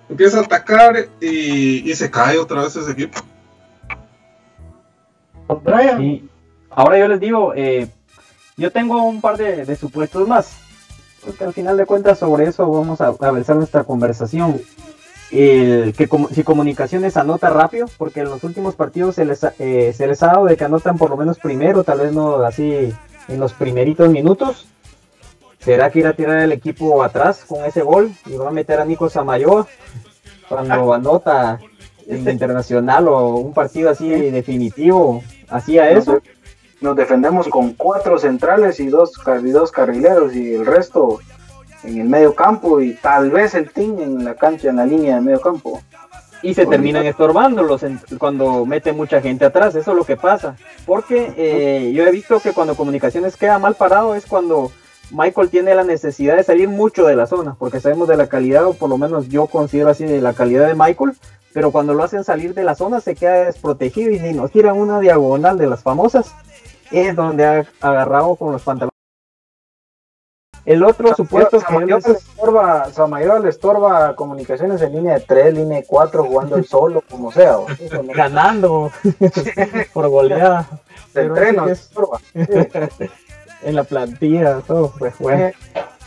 [0.10, 3.20] empieza a atacar y, y se cae otra vez ese equipo.
[6.00, 6.30] Y
[6.70, 7.88] ahora yo les digo, eh,
[8.58, 10.58] yo tengo un par de, de, supuestos más,
[11.24, 14.62] porque al final de cuentas sobre eso vamos a avanzar nuestra conversación.
[15.32, 19.94] El, que como, si comunicaciones anota rápido, porque en los últimos partidos se les, eh,
[19.96, 22.94] se les ha dado de que anotan por lo menos primero, tal vez no así
[23.28, 24.68] en los primeritos minutos.
[25.60, 28.80] ¿Será que irá a tirar el equipo atrás con ese gol y va a meter
[28.80, 29.68] a Nico Samayoa
[30.48, 31.60] cuando anota
[32.08, 35.24] el internacional o un partido así definitivo?
[35.50, 36.22] ¿Hacía eso?
[36.82, 41.20] Nos defendemos con cuatro centrales y dos, y dos carrileros y el resto
[41.86, 45.16] en el medio campo y tal vez el team en la cancha, en la línea
[45.16, 45.82] de medio campo.
[46.42, 50.56] Y se terminan estorbándolos en, cuando mete mucha gente atrás, eso es lo que pasa.
[50.86, 54.72] Porque eh, yo he visto que cuando comunicaciones queda mal parado es cuando
[55.12, 58.66] Michael tiene la necesidad de salir mucho de la zona, porque sabemos de la calidad,
[58.66, 61.14] o por lo menos yo considero así de la calidad de Michael,
[61.54, 64.78] pero cuando lo hacen salir de la zona se queda desprotegido y si nos tiran
[64.78, 66.34] una diagonal de las famosas,
[66.92, 68.95] es donde ha agarrado con los pantalones.
[70.66, 75.20] El otro Samayoa, supuesto Samayoa que le estorba, Samayoa le estorba comunicaciones en línea de
[75.22, 77.58] 3, línea de 4, jugando el solo, como sea.
[77.60, 78.92] o- eso no- ganando
[79.94, 80.68] por goleada.
[81.14, 81.90] Se entrena, es-
[83.64, 85.52] en la plantilla, todo, pues bueno.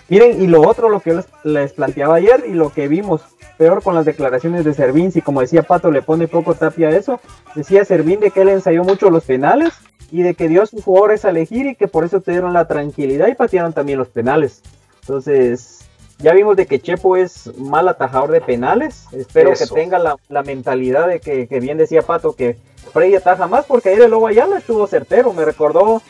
[0.08, 3.20] Miren, y lo otro, lo que les, les planteaba ayer y lo que vimos,
[3.58, 6.96] peor con las declaraciones de Servín, si como decía Pato le pone poco tapia a
[6.96, 7.20] eso,
[7.54, 9.74] decía Servín de que él ensayó mucho los penales
[10.10, 12.66] y de que dio a sus jugadores a elegir y que por eso tuvieron la
[12.66, 14.62] tranquilidad y patearon también los penales.
[15.02, 15.80] Entonces,
[16.18, 19.74] ya vimos de que Chepo es mal atajador de penales, espero Eso.
[19.74, 22.56] que tenga la, la mentalidad de que, que bien decía Pato, que
[22.94, 26.00] Freddy ataja más porque ayer el Lobo Ayala estuvo certero, me recordó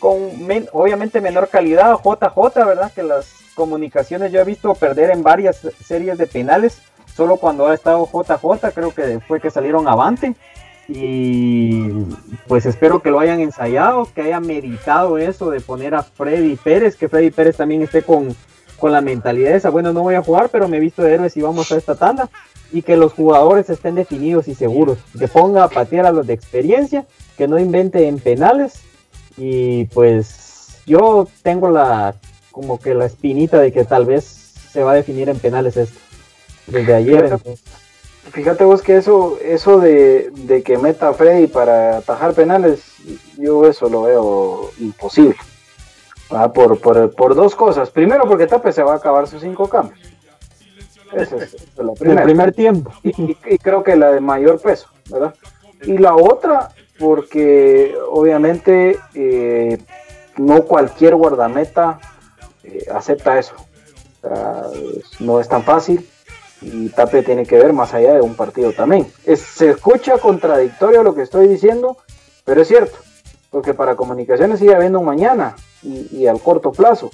[0.00, 2.92] con men- obviamente menor calidad JJ, ¿verdad?
[2.92, 6.82] Que las comunicaciones yo he visto perder en varias series de penales,
[7.14, 10.34] solo cuando ha estado JJ, creo que fue que salieron avante.
[10.86, 11.88] Y
[12.46, 16.96] pues espero que lo hayan ensayado, que hayan meditado eso de poner a Freddy Pérez,
[16.96, 18.36] que Freddy Pérez también esté con,
[18.78, 21.36] con la mentalidad esa, bueno, no voy a jugar, pero me he visto de héroes
[21.36, 22.28] y vamos a esta tanda.
[22.72, 26.34] Y que los jugadores estén definidos y seguros, que ponga a patear a los de
[26.34, 27.06] experiencia,
[27.38, 28.82] que no invente en penales.
[29.36, 32.14] Y pues yo tengo la
[32.54, 34.24] como que la espinita de que tal vez
[34.70, 35.98] se va a definir en penales esto.
[36.68, 37.36] Desde ayer.
[38.30, 42.80] Fíjate- vos que eso, eso de, de que meta a Freddy para atajar penales,
[43.36, 45.36] yo eso lo veo imposible.
[46.30, 47.90] Ah, por, por, por dos cosas.
[47.90, 49.98] Primero, porque Tape se va a acabar sus cinco cambios.
[51.12, 52.22] Esa es, la En el primera.
[52.22, 52.92] primer tiempo.
[53.02, 55.34] y, y- y creo que la de mayor peso, ¿verdad?
[55.82, 59.78] Y la otra, porque obviamente eh,
[60.38, 62.00] no cualquier guardameta
[62.64, 63.54] eh, acepta eso.
[65.20, 66.08] No es tan fácil
[66.62, 69.06] y Tape tiene que ver más allá de un partido también.
[69.26, 71.98] Es- se escucha contradictorio lo que estoy diciendo,
[72.44, 72.96] pero es cierto,
[73.50, 77.10] porque para comunicaciones sigue habiendo un mañana y, y al corto plazo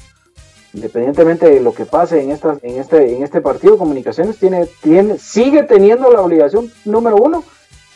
[0.73, 5.19] independientemente de lo que pase en estas en este en este partido comunicaciones tiene tiene
[5.19, 7.43] sigue teniendo la obligación número uno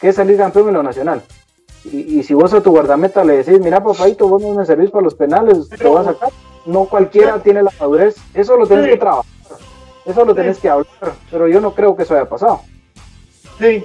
[0.01, 1.23] que es salir campeón en lo nacional
[1.85, 4.91] y, y si vos a tu guardameta le decís mira papadito vos no me servís
[4.91, 6.31] para los penales te vas a sacar
[6.67, 8.91] no cualquiera tiene la madurez eso lo tenés Sí.
[8.93, 9.25] que trabajar
[10.05, 10.87] eso lo tenés que hablar
[11.31, 12.61] pero yo no creo que eso haya pasado
[13.59, 13.85] Sí.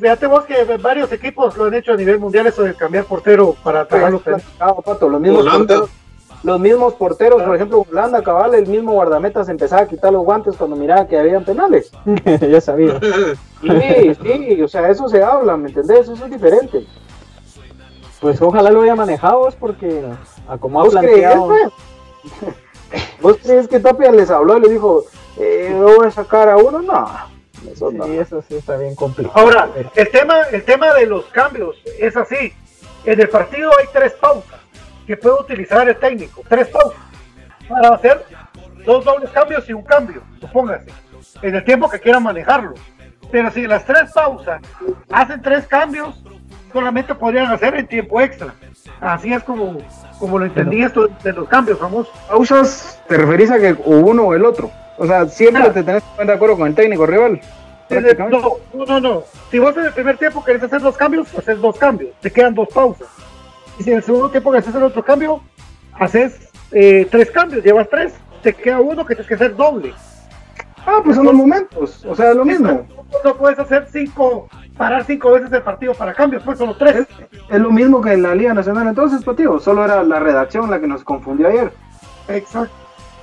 [0.00, 3.54] Fíjate vos que varios equipos lo han hecho a nivel mundial, eso de cambiar portero
[3.62, 4.46] para atajar los penales.
[4.60, 5.58] Ah, Pato, los mismos Holanda.
[5.76, 5.90] porteros
[6.42, 10.24] los mismos porteros, por ejemplo, Holanda, cabal, el mismo guardameta se empezaba a quitar los
[10.24, 11.92] guantes cuando miraba que habían penales.
[12.50, 12.98] ya sabía.
[13.60, 16.00] Sí, sí, o sea, eso se habla, ¿me entendés?
[16.08, 16.84] Eso es diferente.
[18.22, 20.04] Pues ojalá lo haya manejado vos porque
[20.48, 21.48] a como ha ¿Vos crees, planteado.
[21.48, 22.54] pues?
[23.20, 25.04] ¿Vos crees que Tapia les habló y les dijo,
[25.38, 26.80] eh, no voy a sacar a uno?
[26.82, 27.10] No,
[27.68, 28.04] eso no.
[28.04, 29.36] Sí, eso sí está bien complicado.
[29.36, 32.52] Ahora, el tema, el tema de los cambios es así.
[33.04, 34.60] En el partido hay tres pausas
[35.04, 36.42] que puede utilizar el técnico.
[36.48, 37.00] Tres pausas
[37.68, 38.24] para hacer
[38.86, 40.92] dos dobles cambios y un cambio, supóngase,
[41.42, 42.74] en el tiempo que quieran manejarlo.
[43.32, 44.60] Pero si en las tres pausas
[45.10, 46.22] hacen tres cambios,
[46.72, 48.54] solamente podrían hacer en tiempo extra.
[49.00, 49.78] Así es como,
[50.18, 52.12] como lo entendí esto de los cambios famosos.
[52.28, 54.70] Pausas, te referís a que uno o el otro.
[54.98, 57.40] O sea, siempre te tenés que poner de acuerdo con el técnico rival.
[58.30, 59.22] No, no, no, no.
[59.50, 62.12] Si vos en el primer tiempo querés hacer dos cambios, haces dos cambios.
[62.20, 63.08] Te quedan dos pausas.
[63.78, 65.42] Y si en el segundo tiempo querés hacer otro cambio,
[65.92, 68.14] haces eh, tres cambios, llevas tres.
[68.42, 69.92] Te queda uno que tienes que hacer doble.
[70.86, 72.04] Ah, pues son los momentos.
[72.04, 72.86] O sea, lo mismo.
[73.24, 77.06] No puedes hacer cinco, parar cinco veces el partido para cambios, pues solo tres.
[77.48, 79.60] Es lo mismo que en la Liga Nacional entonces, Patio.
[79.60, 81.72] Solo era la redacción la que nos confundió ayer.
[82.28, 82.74] Exacto.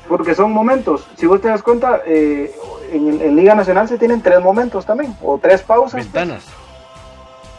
[0.08, 1.08] Porque son momentos.
[1.18, 2.56] Si vos te das cuenta, eh,
[2.92, 5.16] en, en Liga Nacional se tienen tres momentos también.
[5.22, 6.02] O tres pausas.
[6.02, 6.46] Ventanas.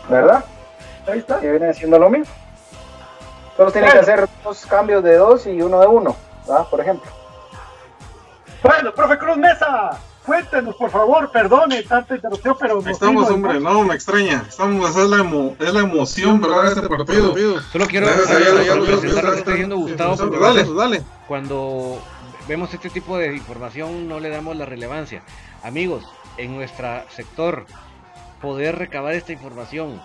[0.08, 0.44] ¿Verdad?
[1.06, 1.40] Ahí está.
[1.40, 2.32] Que viene siendo lo mismo.
[3.56, 6.16] Solo tienen que hacer dos cambios de dos y uno de uno.
[6.46, 6.66] ¿verdad?
[6.70, 7.10] Por ejemplo.
[8.62, 12.80] Bueno, profe Cruz Mesa, cuéntenos, por favor, perdone tanta interrupción, pero...
[12.86, 13.82] Estamos, hombre, ¿no?
[13.84, 14.44] me extraña.
[14.48, 16.62] Estamos, es la, emo- es la emoción, ¿verdad?
[16.64, 17.34] De este partido.
[17.72, 20.16] Solo quiero presentar lo que está diciendo Gustavo.
[20.16, 21.02] porque Dale, dale.
[21.26, 21.98] cuando
[22.48, 25.22] vemos este tipo de información no le damos la relevancia.
[25.62, 26.04] Amigos,
[26.36, 27.64] en nuestro sector,
[28.42, 30.00] poder recabar esta información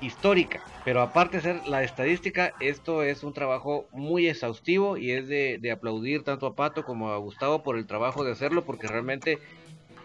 [0.00, 5.28] histórica, pero aparte de ser la estadística, esto es un trabajo muy exhaustivo y es
[5.28, 8.86] de, de aplaudir tanto a Pato como a Gustavo por el trabajo de hacerlo, porque
[8.86, 9.38] realmente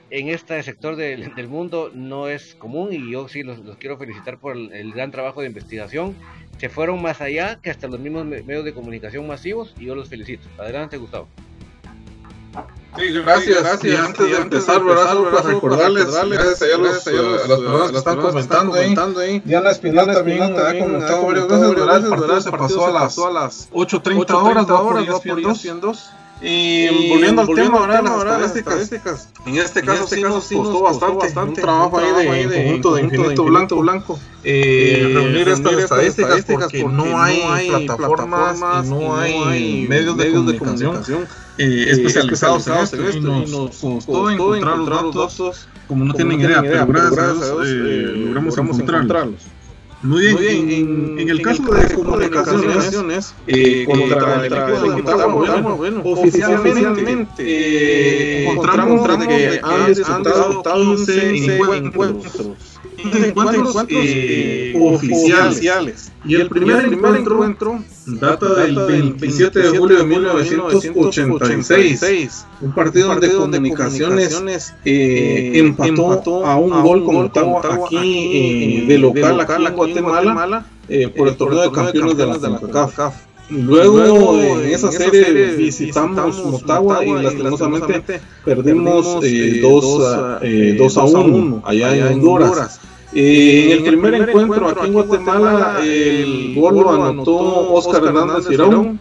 [0.09, 4.39] en este sector del, del mundo no es común y yo sí los, quiero felicitar
[4.39, 6.15] por el, gran trabajo de investigación.
[6.57, 9.95] Se fueron más allá que hasta los mismos me- medios de comunicación masivos y yo
[9.95, 10.47] los felicito.
[10.57, 11.27] Adelante, Gustavo.
[12.98, 13.94] Sí, gracias, gracias.
[13.94, 15.14] Y antes de empezar, ¿verdad?
[15.14, 18.86] Solo para recordarles, gracias a los- a las personas que están comentando ahí.
[19.46, 21.98] Diana Espinal también ha comentado varias veces, ¿verdad?
[21.98, 24.20] El partido se pasó a las 8.30
[24.52, 24.84] horas, ¿verdad?
[24.84, 25.58] Por ESPN 2.
[26.42, 28.02] Y volviendo al tema, ¿verdad?
[28.42, 29.30] Las estadísticas.
[29.46, 31.28] En este caso sí nos costó bastante.
[31.50, 32.08] Un trabajo ahí
[32.48, 34.20] de conjunto de infinito blanco, blanco.
[34.46, 40.24] eh, reunir estas estadísticas porque no hay plataformas y no hay medios de
[40.58, 41.28] comunicación
[41.60, 43.20] eh, especializados en esto y
[43.51, 45.68] nos costó encontrar los datos.
[45.88, 49.36] como no tienen idea, pero gracias a Dios eh, logramos encontrarlos.
[50.01, 54.97] Muy bien, en, en- en el caso de comunicaciones, eh, contra el equipo de
[55.28, 61.86] Motagua, bueno, oficialmente encontramos de que han disputado 15 encuentros.
[61.86, 62.78] encuentros,
[63.89, 66.12] eh, oficiales.
[66.26, 72.45] Y el primer, encuentro, data del 27 de julio de 1986.
[72.62, 79.54] Un partido donde Comunicaciones eh, empató a un gol con Motagua aquí de local aquí
[79.66, 80.66] en Guatemala
[81.16, 83.30] por el torneo de campeones de la CONCACAF.
[83.50, 89.20] Luego, en esa serie visitamos Motagua y lastimosamente perdimos
[89.62, 92.80] 2 a 1 allá en Honduras.
[93.14, 98.99] En el primer encuentro aquí en Guatemala, el gol lo anotó Oscar Hernández Girón,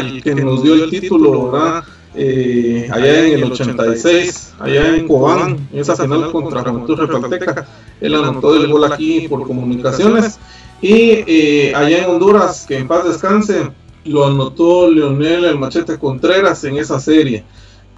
[0.00, 5.96] el que nos dio el título allá en el 86, allá en Cobán, en esa
[5.96, 7.66] final contra Juventud Repalteca.
[8.00, 10.38] Él anotó el gol aquí por comunicaciones.
[10.82, 13.70] Y eh, allá en Honduras, que en paz descanse,
[14.04, 17.44] lo anotó Leonel el Machete Contreras en esa serie.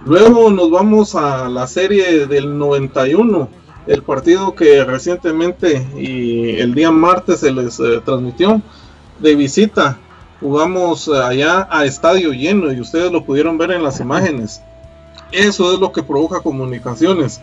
[0.05, 3.49] Luego nos vamos a la serie del 91,
[3.87, 8.61] el partido que recientemente y el día martes se les eh, transmitió
[9.19, 9.97] de visita.
[10.39, 14.61] Jugamos allá a estadio lleno y ustedes lo pudieron ver en las imágenes.
[15.31, 17.41] Eso es lo que provoca comunicaciones.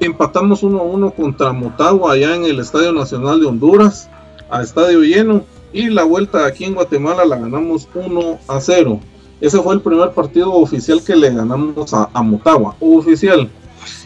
[0.00, 4.08] Empatamos 1 a 1 contra Motagua allá en el Estadio Nacional de Honduras
[4.50, 9.00] a estadio lleno y la vuelta aquí en Guatemala la ganamos 1 a 0.
[9.40, 13.50] Ese fue el primer partido oficial que le ganamos a, Motagua, oficial.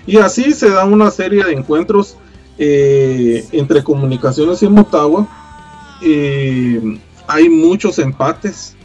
[0.06, 2.16] Y así se da una serie de encuentros
[2.58, 5.28] eh, entre Comunicaciones y Motagua.
[6.02, 8.76] Eh, hay muchos empates.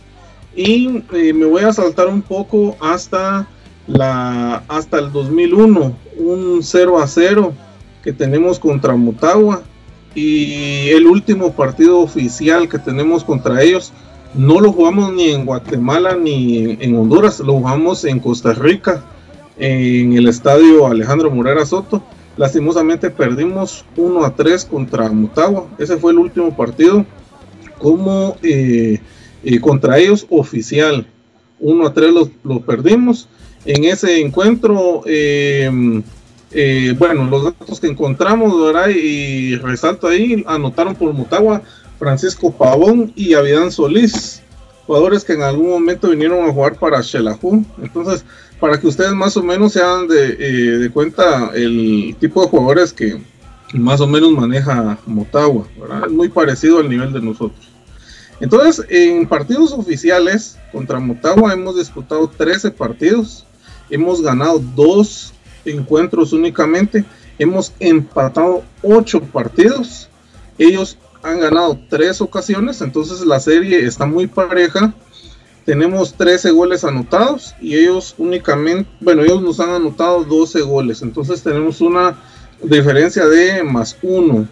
[0.56, 3.48] Y eh, me voy a saltar un poco hasta
[3.88, 7.54] la hasta el 2001, un 0 a 0
[8.04, 9.64] que tenemos contra Motagua.
[10.14, 13.92] Y el último partido oficial que tenemos contra ellos
[14.34, 19.04] no lo jugamos ni en Guatemala ni en Honduras, lo jugamos en Costa Rica,
[19.58, 22.04] en el estadio Alejandro Morera Soto.
[22.38, 25.68] Lastimosamente perdimos 1 a 3 contra Motagua.
[25.78, 27.06] Ese fue el último partido
[27.78, 29.00] como eh,
[29.44, 31.08] eh, contra ellos oficial.
[31.60, 33.30] 1 a 3 lo, perdimos.
[33.66, 36.02] En ese encuentro eh,
[36.58, 38.88] eh, bueno, los datos que encontramos, ¿verdad?
[38.88, 41.62] Y resalto ahí, anotaron por Motagua
[42.00, 44.42] Francisco Pavón y Avidán Solís,
[44.88, 47.66] jugadores que en algún momento vinieron a jugar para Xelajú.
[47.82, 48.24] Entonces,
[48.60, 52.94] para que ustedes más o menos se hagan de, eh, cuenta el tipo de jugadores
[52.94, 53.22] que
[53.74, 56.04] más o menos maneja Motagua, ¿verdad?
[56.06, 57.68] Es muy parecido al nivel de nosotros.
[58.40, 63.46] Entonces, en partidos oficiales contra Motagua hemos disputado 13 partidos,
[63.90, 65.34] hemos ganado 2
[65.66, 67.04] encuentros únicamente.
[67.38, 70.10] Hemos empatado ocho partidos.
[70.58, 74.94] Ellos han ganado tres ocasiones, entonces la serie está muy pareja.
[75.66, 81.42] Tenemos 13 goles anotados y ellos únicamente, bueno, ellos nos han anotado 12 goles, entonces
[81.42, 82.20] tenemos una
[82.62, 84.48] diferencia de más uno.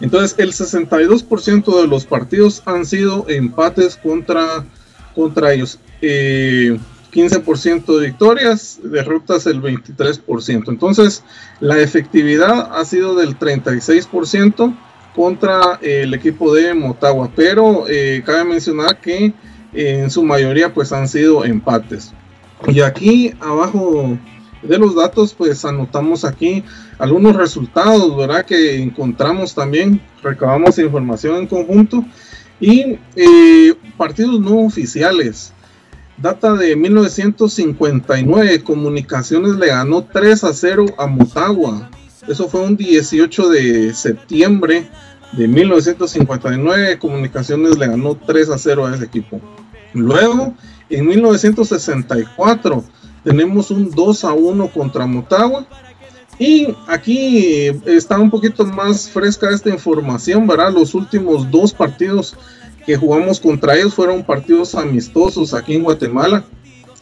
[0.00, 4.66] Entonces el 62% de los partidos han sido empates contra,
[5.14, 5.78] contra ellos.
[6.02, 6.76] Eh,
[7.12, 10.68] 15% de victorias, derrotas el 23%.
[10.68, 11.24] Entonces,
[11.60, 14.76] la efectividad ha sido del 36%
[15.14, 19.32] contra el equipo de Motagua, pero eh, cabe mencionar que
[19.76, 22.12] en su mayoría pues han sido empates.
[22.66, 24.18] Y aquí abajo
[24.62, 26.64] de los datos pues anotamos aquí
[26.98, 28.44] algunos resultados, ¿verdad?
[28.44, 32.04] Que encontramos también, recabamos información en conjunto
[32.58, 35.52] y eh, partidos no oficiales
[36.18, 38.62] data de 1959.
[38.62, 41.90] Comunicaciones le ganó 3 a 0 a Motagua.
[42.28, 44.88] Eso fue un 18 de septiembre
[45.32, 46.98] de 1959.
[46.98, 49.40] Comunicaciones le ganó 3 a 0 a ese equipo.
[49.96, 50.54] Luego,
[50.90, 52.84] en 1964,
[53.24, 55.66] tenemos un 2 a 1 contra Motagua.
[56.38, 60.72] Y aquí está un poquito más fresca esta información, ¿verdad?
[60.72, 62.36] Los últimos dos partidos
[62.84, 66.44] que jugamos contra ellos fueron partidos amistosos aquí en Guatemala.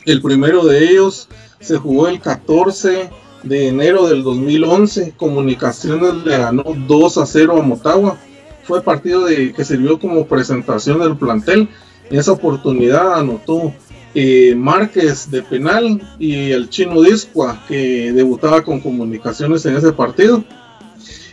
[0.07, 1.28] El primero de ellos
[1.61, 3.11] se jugó el 14
[3.42, 5.14] de enero del 2011.
[5.16, 8.18] Comunicaciones le ganó 2 a 0 a Motagua.
[8.62, 11.68] Fue partido de, que sirvió como presentación del plantel.
[12.11, 13.72] En esa oportunidad anotó
[14.14, 20.44] eh, Márquez de penal y el chino Discua que debutaba con comunicaciones en ese partido.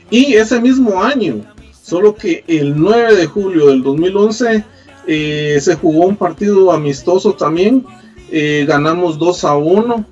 [0.10, 1.46] Y ese mismo año
[1.92, 4.64] Solo que el 9 de julio del 2011
[5.08, 7.86] eh, se jugó un partido amistoso también.
[8.32, 10.06] Eh, ganamos 2 a 1.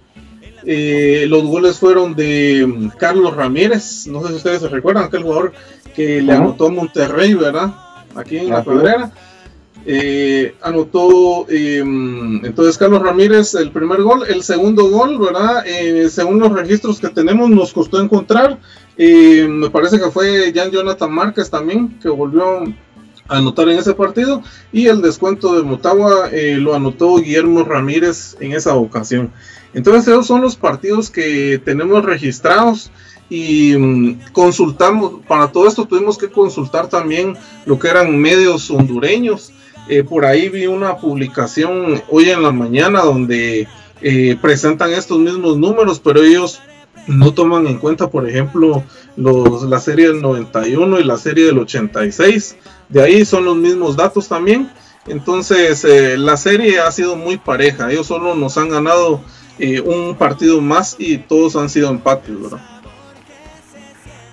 [0.65, 4.07] Eh, los goles fueron de mm, Carlos Ramírez.
[4.07, 5.53] No sé si ustedes se recuerdan, aquel jugador
[5.95, 7.73] que le anotó a Monterrey, ¿verdad?
[8.13, 9.13] Aquí en la Pedrera.
[9.91, 15.63] Eh, anotó eh, entonces Carlos Ramírez el primer gol, el segundo gol, ¿verdad?
[15.65, 18.59] Eh, según los registros que tenemos nos costó encontrar,
[18.97, 22.65] eh, me parece que fue Jan Jonathan Márquez también que volvió
[23.27, 28.37] a anotar en ese partido y el descuento de Motagua eh, lo anotó Guillermo Ramírez
[28.39, 29.31] en esa ocasión.
[29.73, 32.91] Entonces esos son los partidos que tenemos registrados
[33.27, 37.35] y mm, consultamos, para todo esto tuvimos que consultar también
[37.65, 39.51] lo que eran medios hondureños.
[39.89, 43.67] Eh, por ahí vi una publicación hoy en la mañana donde
[44.01, 46.61] eh, presentan estos mismos números, pero ellos
[47.07, 48.83] no toman en cuenta, por ejemplo,
[49.17, 52.55] los, la serie del 91 y la serie del 86.
[52.87, 54.69] De ahí son los mismos datos también.
[55.07, 57.91] Entonces, eh, la serie ha sido muy pareja.
[57.91, 59.21] Ellos solo nos han ganado
[59.57, 62.59] eh, un partido más y todos han sido empates, ¿verdad?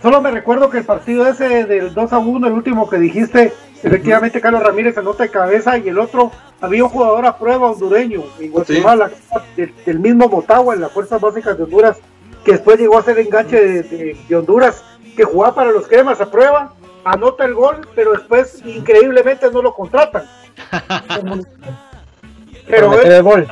[0.02, 3.52] Solo me recuerdo que el partido ese del 2 a 1, el último que dijiste,
[3.82, 8.22] efectivamente Carlos Ramírez anota de cabeza y el otro había un jugador a prueba hondureño
[8.40, 9.10] en Guatemala,
[9.56, 11.98] del, del mismo Motagua en las fuerzas básicas de Honduras,
[12.44, 14.82] que después llegó a ser enganche de, de- de Honduras,
[15.16, 16.72] que jugaba para los cremas a prueba,
[17.04, 20.24] anota el gol, pero después increíblemente no lo contratan.
[22.68, 23.46] pero él- el gol.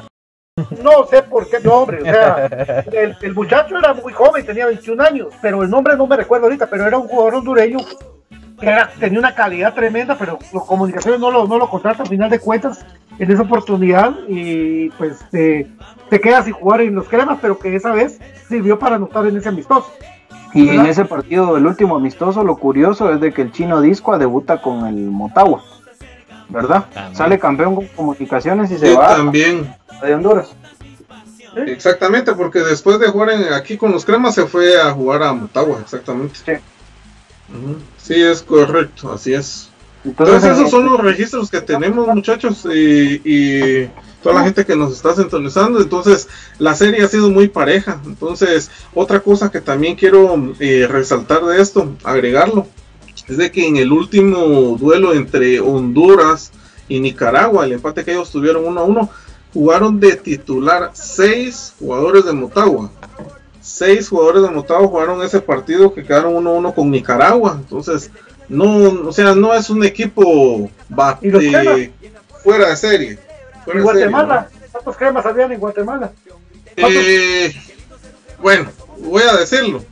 [0.83, 2.47] no sé por qué nombre, o sea,
[2.93, 6.47] el, el muchacho era muy joven, tenía 21 años, pero el nombre no me recuerdo
[6.47, 7.79] ahorita, pero era un jugador hondureño
[8.71, 12.31] era- tenía una calidad tremenda, pero los comunicaciones no lo, no lo contratan a final
[12.31, 12.85] de cuentas
[13.19, 15.69] en esa oportunidad y pues eh,
[16.11, 19.37] se queda sin jugar en los cremas, pero que esa vez sirvió para anotar en
[19.37, 19.91] ese amistoso.
[20.53, 24.17] Y en ese partido, el último amistoso, lo curioso es de que el chino Disco
[24.19, 25.65] debuta con el Motagua,
[26.49, 26.85] ¿verdad?
[26.95, 27.17] También.
[27.17, 29.75] Sale campeón con comunicaciones y se Yo va también.
[30.01, 30.55] de Honduras.
[31.57, 35.33] Exactamente, porque después de jugar en- aquí con los cremas se fue a jugar a
[35.33, 36.35] Motagua, exactamente.
[36.37, 36.53] Sí.
[37.99, 39.69] Sí, es correcto, así es.
[40.05, 43.89] Entonces, Entonces, esos son los registros que tenemos, muchachos, y, y
[44.23, 45.81] toda la gente que nos está sintonizando.
[45.81, 46.29] Entonces,
[46.59, 48.01] la serie ha sido muy pareja.
[48.05, 52.67] Entonces, otra cosa que también quiero eh, resaltar de esto, agregarlo,
[53.29, 56.53] es de que en el último duelo entre Honduras
[56.89, 59.11] y Nicaragua, el empate que ellos tuvieron uno a uno,
[59.53, 62.91] jugaron de titular seis jugadores de Motagua.
[63.65, 67.57] Seis jugadores de Motagua jugaron ese partido que quedaron 1-1 con Nicaragua.
[67.59, 68.11] Entonces,
[68.49, 73.19] no, o sea, no es un equipo fuera de serie.
[73.65, 76.13] Fuera En de serie, Guatemala, ¿cuántos cremas habían en Guatemala?
[76.77, 77.55] Eh,
[78.43, 79.83] bueno, voy a decirlo.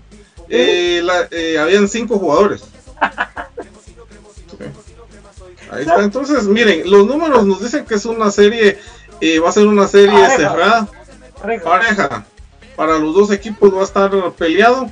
[0.50, 2.62] Eh, la- eh, habían cinco jugadores.
[5.70, 6.02] Ahí está.
[6.02, 8.78] Entonces, miren, los números nos dicen que es una serie,
[9.22, 10.36] eh, va a ser una serie Pareja.
[10.36, 10.88] cerrada.
[11.40, 11.64] Pareja.
[11.64, 12.26] pareja
[12.82, 14.90] para los dos equipos va a estar peleado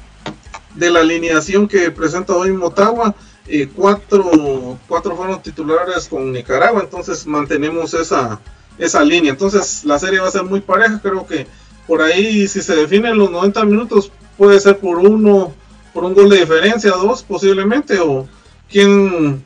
[0.76, 3.16] de la alineación que presenta hoy Motagua.
[3.48, 8.38] Eh, cuatro, cuatro fueron titulares con Nicaragua entonces mantenemos esa
[8.78, 9.32] esa línea.
[9.32, 11.48] Entonces la serie va a ser muy pareja creo que
[11.88, 15.52] por ahí si se definen los 90 minutos puede ser por uno
[15.92, 18.28] por un gol de diferencia dos posiblemente o
[18.70, 19.42] quién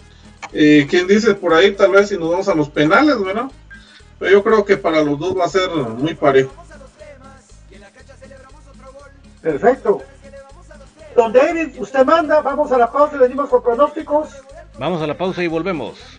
[0.52, 3.50] eh, dice por ahí tal vez si nos vamos a los penales verdad
[4.18, 6.63] pero yo creo que para los dos va a ser muy parejo
[9.44, 10.00] Perfecto.
[11.14, 14.30] Don David, usted manda, vamos a la pausa y venimos con pronósticos.
[14.78, 16.18] Vamos a la pausa y volvemos.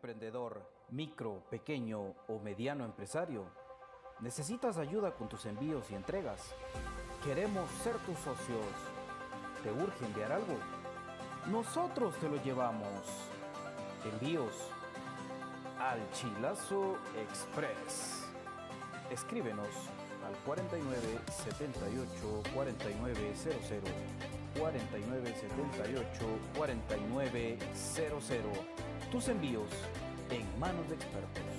[0.00, 3.44] Emprendedor, micro, pequeño o mediano empresario?
[4.20, 6.54] ¿Necesitas ayuda con tus envíos y entregas?
[7.22, 8.64] Queremos ser tus socios.
[9.62, 10.56] ¿Te urge enviar algo?
[11.50, 12.88] Nosotros te lo llevamos.
[14.10, 14.54] Envíos
[15.78, 18.24] al Chilazo Express.
[19.10, 19.68] Escríbenos
[20.26, 20.96] al 49
[21.30, 23.82] 78 49 00
[24.58, 26.26] 49 78
[26.56, 28.89] 49 00.
[29.10, 29.68] Tus envíos
[30.30, 31.49] en manos de expertos.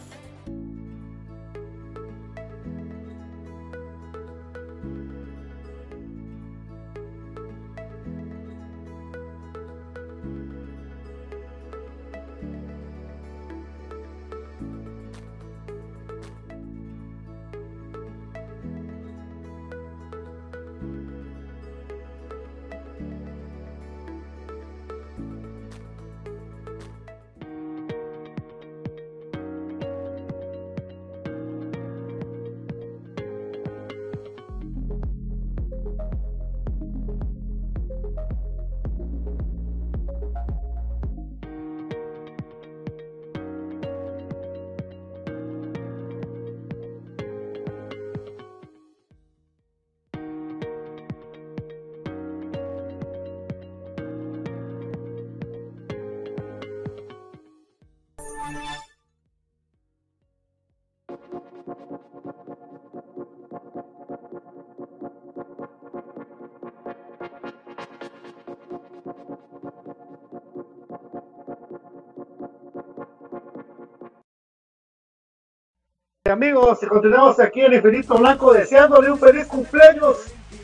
[76.31, 80.17] Amigos, continuamos aquí en Infinito Blanco deseándole un feliz cumpleaños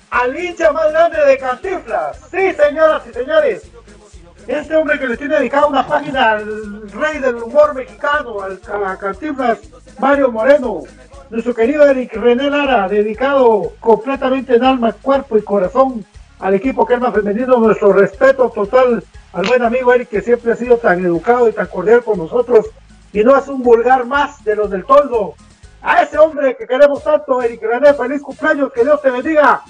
[0.09, 2.21] al hincha más grande de Cantinflas.
[2.31, 3.69] Sí, señoras y señores.
[4.47, 8.97] Este hombre que le tiene dedicado una página al rey del humor mexicano, al, a
[8.97, 9.59] Cantinflas,
[9.99, 10.83] Mario Moreno.
[11.29, 16.05] Nuestro querido Eric René Lara, dedicado completamente en alma, cuerpo y corazón
[16.39, 17.57] al equipo que es más femenino.
[17.57, 19.03] Nuestro respeto total
[19.33, 22.67] al buen amigo Eric, que siempre ha sido tan educado y tan cordial con nosotros.
[23.11, 25.35] Y no es un vulgar más de los del toldo.
[25.89, 29.61] A ese hombre que queremos tanto, Eric René, feliz cumpleaños, que Dios te bendiga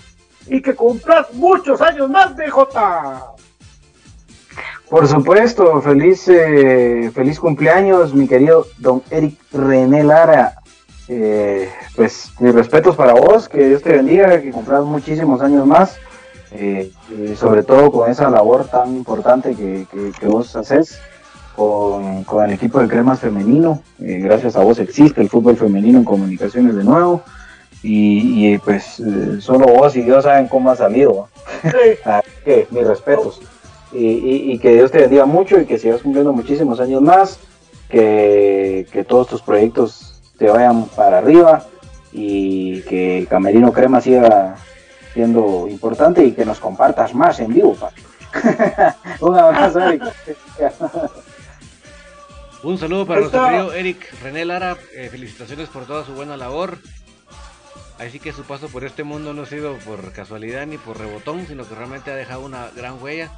[0.48, 3.36] y que cumplas muchos años más, BJ.
[4.90, 10.56] Por supuesto, feliz, eh, feliz cumpleaños, mi querido don Eric René Lara.
[11.08, 15.98] Eh, pues mis respetos para vos, que Dios te bendiga, que cumplas muchísimos años más,
[16.50, 16.92] eh,
[17.36, 19.86] sobre todo con esa labor tan importante que-
[20.20, 21.00] que vos haces
[21.58, 23.82] con, con el equipo de cremas femenino.
[24.00, 27.24] Eh, gracias a vos existe el fútbol femenino en comunicaciones de nuevo.
[27.82, 31.28] Y, y, pues eh, solo vos y Dios saben cómo ha salido.
[32.46, 33.42] que mis respetos.
[33.92, 37.40] Y, y- y que Dios te bendiga mucho y que sigas cumpliendo muchísimos años más.
[37.90, 41.64] Que, que todos tus proyectos te vayan para arriba.
[42.14, 44.58] Y que Camerino Crema siga
[45.14, 47.76] siendo importante y que nos compartas más en vivo.
[49.22, 49.80] Un abrazo.
[52.64, 54.78] Un saludo para nuestro querido Eric René Lara.
[54.94, 56.80] eh, felicitaciones por toda su buena labor.
[58.00, 61.48] Así que su paso por este mundo no ha sido por casualidad ni por rebotón,
[61.48, 63.32] sino que realmente ha dejado una gran huella.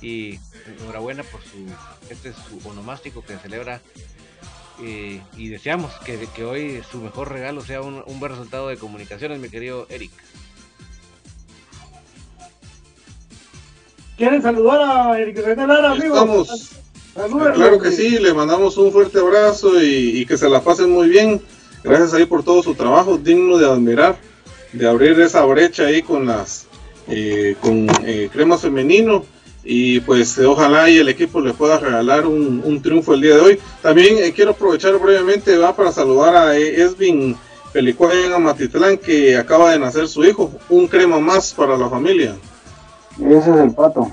[0.00, 0.38] Y
[0.80, 1.66] enhorabuena por su.
[2.10, 3.80] Este es su onomástico que celebra.
[4.82, 8.76] eh, y deseamos que, que hoy su mejor regalo sea un, un buen resultado de
[8.76, 10.12] comunicaciones, mi querido Eric.
[14.16, 16.20] ¿Quieren saludar a Eric René Lara, amigos?
[16.20, 16.72] Estamos.
[17.54, 21.08] Claro que sí, le mandamos un fuerte abrazo y, y que se la pasen muy
[21.08, 21.40] bien.
[21.82, 24.16] Gracias ahí por todo su trabajo, digno de admirar,
[24.72, 26.66] de abrir esa brecha ahí con las
[27.08, 29.24] eh, con eh, cremas femenino
[29.64, 33.36] y pues eh, ojalá y el equipo le pueda regalar un, un triunfo el día
[33.36, 33.58] de hoy.
[33.82, 37.36] También eh, quiero aprovechar brevemente va para saludar a Esvin
[37.72, 42.36] Pelicuay en Amatitlán que acaba de nacer su hijo, un crema más para la familia.
[43.18, 44.10] Ese es el pato.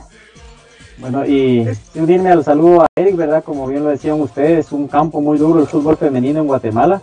[1.04, 3.44] Bueno, y unirme al saludo a Eric, ¿verdad?
[3.44, 7.02] Como bien lo decían ustedes, un campo muy duro el fútbol femenino en Guatemala.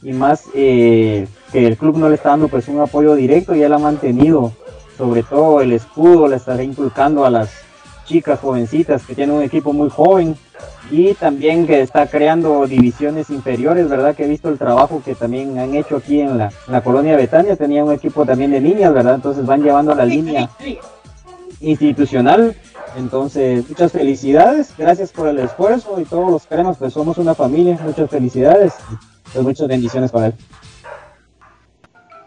[0.00, 3.62] Y más eh, que el club no le está dando pues un apoyo directo y
[3.62, 4.52] él ha mantenido
[4.96, 7.50] sobre todo el escudo, le estará inculcando a las
[8.06, 10.34] chicas jovencitas que tienen un equipo muy joven
[10.90, 14.16] y también que está creando divisiones inferiores, ¿verdad?
[14.16, 17.16] Que he visto el trabajo que también han hecho aquí en la, en la colonia
[17.16, 19.16] Betania, tenía un equipo también de niñas, ¿verdad?
[19.16, 20.48] Entonces van llevando la línea
[21.62, 22.54] institucional.
[22.96, 27.78] Entonces, muchas felicidades, gracias por el esfuerzo y todos los cremas, pues somos una familia,
[27.82, 28.74] muchas felicidades,
[29.32, 30.34] pues muchas bendiciones para él.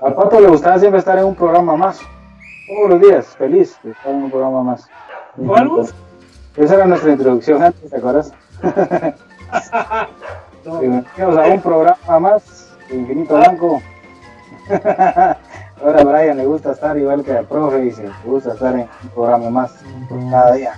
[0.02, 2.00] Al Pato le gustaba siempre estar en un programa más.
[2.68, 4.90] Todos los días, feliz de estar en un programa más.
[5.36, 5.70] ¿Cuál?
[6.56, 8.34] Esa era nuestra introducción antes, ¿te acuerdas?
[10.66, 13.82] Bienvenidos a un programa más, Infinito Blanco.
[15.84, 18.82] Ahora a Brian le gusta estar igual que al profe, dice, le gusta estar en
[19.04, 19.74] un programa más
[20.32, 20.74] cada día.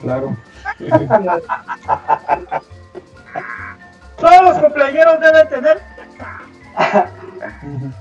[0.00, 0.36] Claro.
[4.18, 5.80] Todos los cumpleaños deben tener.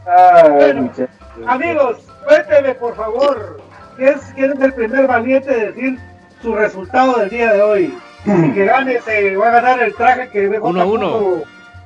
[0.07, 0.81] Ay, Bueno.
[0.83, 1.09] muchachos.
[1.47, 1.97] Amigos,
[2.27, 3.61] cuénteme por favor.
[3.97, 5.99] ¿Quién es, quién es el primer valiente de decir
[6.41, 7.97] su resultado del día de hoy?
[8.25, 11.41] Y que gane, se va a ganar el traje que BJ Uno a uno.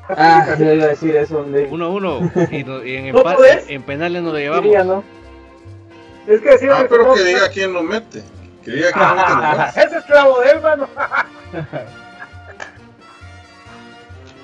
[0.08, 0.20] Puso.
[0.22, 2.51] Ah, yo iba a decir eso, donde 1-1.
[2.51, 3.70] Y, no- y en, ¿No empa- podés?
[3.70, 4.86] en penales nos lo llevamos.
[4.86, 5.03] ¿no?
[6.28, 8.24] Es que decir Ah, pero que diga quién lo mete.
[8.64, 9.78] Que diga quién mete los goles.
[9.78, 10.88] Ese esclavo de él, mano.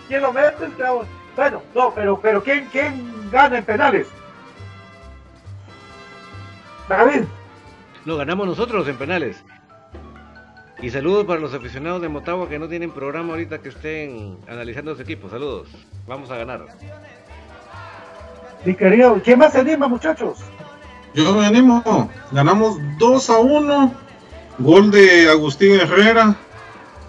[0.07, 1.05] ¿Quién lo mete, esclavo?
[1.35, 4.07] Bueno, no, pero, pero ¿quién, ¿quién gana en penales?
[6.87, 7.23] David.
[8.05, 9.43] Lo ganamos nosotros en penales.
[10.83, 14.93] Y saludos para los aficionados de Motagua que no tienen programa ahorita que estén analizando
[14.93, 15.29] su equipo.
[15.29, 15.69] Saludos.
[16.05, 16.65] Vamos a ganar.
[18.65, 20.39] Mi querido, ¿quién más se anima, muchachos?
[21.13, 22.09] Yo me animo.
[22.33, 23.93] Ganamos 2 a 1.
[24.59, 26.35] Gol de Agustín Herrera.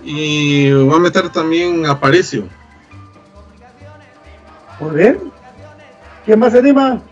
[0.04, 2.44] Y va a meter también Aparicio.
[4.78, 5.32] Muy bien.
[6.24, 7.02] ¿Quién más se anima?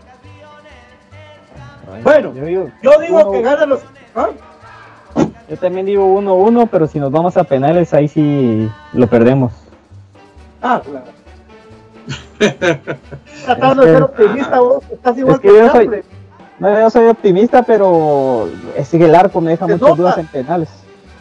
[2.03, 2.33] Bueno,
[2.81, 3.81] yo, digo, que ganan los.
[4.15, 4.29] ¿Ah?
[5.49, 9.51] Yo también digo 1-1, pero si nos vamos a penales, ahí sí lo perdemos.
[10.61, 11.05] Ah, claro.
[13.45, 16.03] Tratando de ser optimista, vos estás igual Es que que, yo soy-.
[16.59, 19.95] No, yo soy optimista, pero es que el arco me deja muchas nota.
[19.95, 20.69] dudas en penales.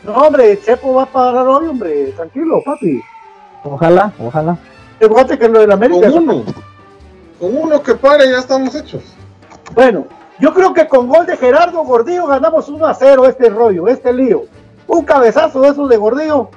[0.04, 2.12] No, hombre, Chepo va a parar hoy, hombre.
[2.12, 3.00] Tranquilo, papi.
[3.64, 4.56] Ojalá, ojalá.
[4.98, 6.10] Fíjate que lo del América.
[6.10, 6.44] Con uno.
[7.38, 9.02] Con uno que pare ya estamos hechos.
[9.74, 10.06] Bueno,
[10.38, 14.12] yo creo que con gol de Gerardo Gordillo ganamos 1 a 0 este rollo, este
[14.12, 14.42] lío.
[14.86, 16.48] Un cabezazo de esos de Gordillo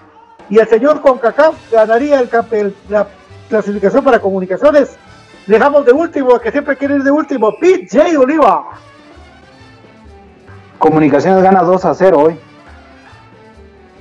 [0.49, 3.07] y el señor Concacaf ganaría el, campe- el- la
[3.49, 4.97] clasificación para comunicaciones.
[5.47, 8.19] Dejamos de último, que siempre quiere ir de último, Pete J.
[8.19, 8.63] Oliva.
[10.80, 12.39] Comunicaciones gana 2 a 0 hoy.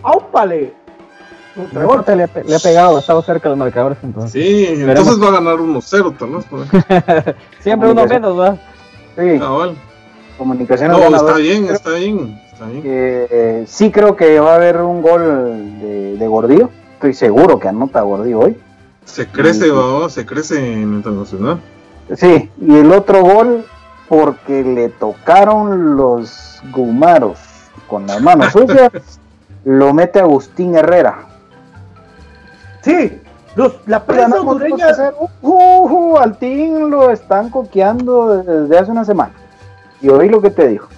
[0.03, 0.75] ¡Áupale!
[1.57, 4.33] Le, le ha pegado, ha estado cerca de los marcadores entonces.
[4.33, 7.37] Sí, entonces va a ganar 1-0 tal vez.
[7.61, 8.59] Siempre uno menos, ¿verdad?
[9.17, 9.77] Sí, Cabal.
[10.39, 12.41] comunicaciones No, está 2 bien, está bien.
[12.53, 12.83] Está bien.
[12.85, 16.71] Eh, sí creo que va a haber un gol de, de Gordillo.
[16.95, 18.57] Estoy seguro que anota Gordillo hoy.
[19.05, 21.61] Se crece, va, se crece en internacional.
[22.17, 23.65] Sí, y el otro gol
[24.09, 27.39] porque le tocaron los gumaros
[27.87, 28.91] con las manos sucias,
[29.65, 31.27] lo mete Agustín Herrera.
[32.83, 33.21] Sí,
[33.57, 34.89] los- la prensa hondureña.
[34.89, 35.17] 2 a 0.
[35.43, 35.53] Uh,
[35.89, 39.33] uh, al Team lo están coqueando desde hace una semana.
[40.01, 40.89] Y oí lo que te dijo.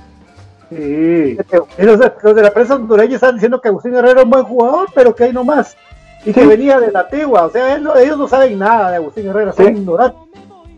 [0.71, 1.39] Sí.
[1.79, 4.31] Y Los de, los de la prensa hondureña están diciendo que Agustín Herrera es un
[4.31, 5.77] buen jugador, pero que hay no más.
[6.25, 7.45] Y que venía de la antigua.
[7.47, 9.73] O sea, él no- ellos no saben nada de Agustín Herrera, son Sí.
[9.73, 10.21] ignorantes.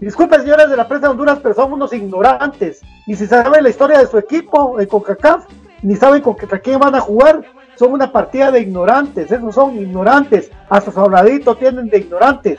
[0.01, 2.83] Disculpen, señores de la prensa de Honduras, pero son unos ignorantes.
[3.07, 5.47] Y si saben la historia de su equipo, el CONCACAF,
[5.83, 7.41] ni saben contra quién van a jugar,
[7.79, 9.31] son una partida de ignorantes.
[9.31, 10.51] Esos son ignorantes.
[10.69, 12.59] Hasta su habladito tienen de ignorantes.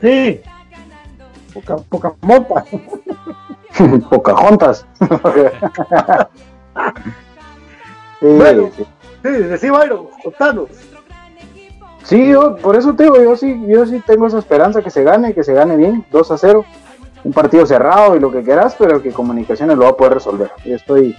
[0.00, 0.40] Sí.
[1.52, 2.64] Poca, poca monta.
[4.10, 4.86] Pocahontas.
[8.20, 8.70] sí, Bueno.
[8.76, 8.86] sí.
[9.22, 10.68] Sí, decí Byron, contanos.
[12.04, 15.02] Sí, yo, por eso te digo, yo sí, yo sí tengo esa esperanza que se
[15.02, 16.64] gane, que se gane bien, 2 a 0.
[17.24, 20.50] Un partido cerrado y lo que quieras, pero que Comunicaciones lo va a poder resolver.
[20.64, 21.14] Yo estoy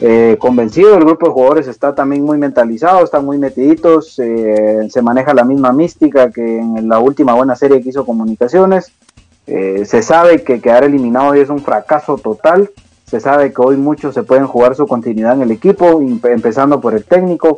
[0.00, 5.02] eh, convencido, el grupo de jugadores está también muy mentalizado, están muy metiditos, eh, se
[5.02, 8.92] maneja la misma mística que en la última buena serie que hizo Comunicaciones.
[9.46, 12.70] Eh, se sabe que quedar eliminado hoy es un fracaso total.
[13.06, 16.80] Se sabe que hoy muchos se pueden jugar su continuidad en el equipo, empe- empezando
[16.80, 17.56] por el técnico.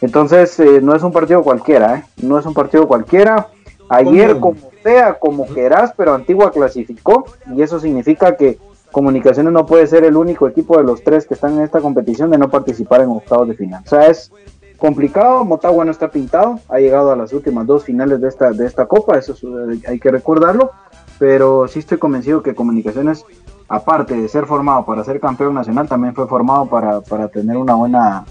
[0.00, 2.06] Entonces, eh, no es un partido cualquiera.
[2.22, 3.48] No es un partido cualquiera.
[3.96, 4.56] Ayer, ¿Cómo?
[4.56, 7.24] como sea, como querás, pero Antigua clasificó,
[7.54, 8.58] y eso significa que
[8.94, 12.30] Comunicaciones no puede ser el único equipo de los tres que están en esta competición
[12.30, 13.82] de no participar en octavos de final.
[13.84, 14.30] O sea, es
[14.76, 15.44] complicado.
[15.44, 18.86] Motagua no está pintado, ha llegado a las últimas dos finales de esta, de esta
[18.86, 20.70] copa, eso es, eh, hay que recordarlo.
[21.18, 23.24] Pero sí estoy convencido que Comunicaciones,
[23.66, 27.74] aparte de ser formado para ser campeón nacional, también fue formado para, para tener una
[27.74, 28.24] buena,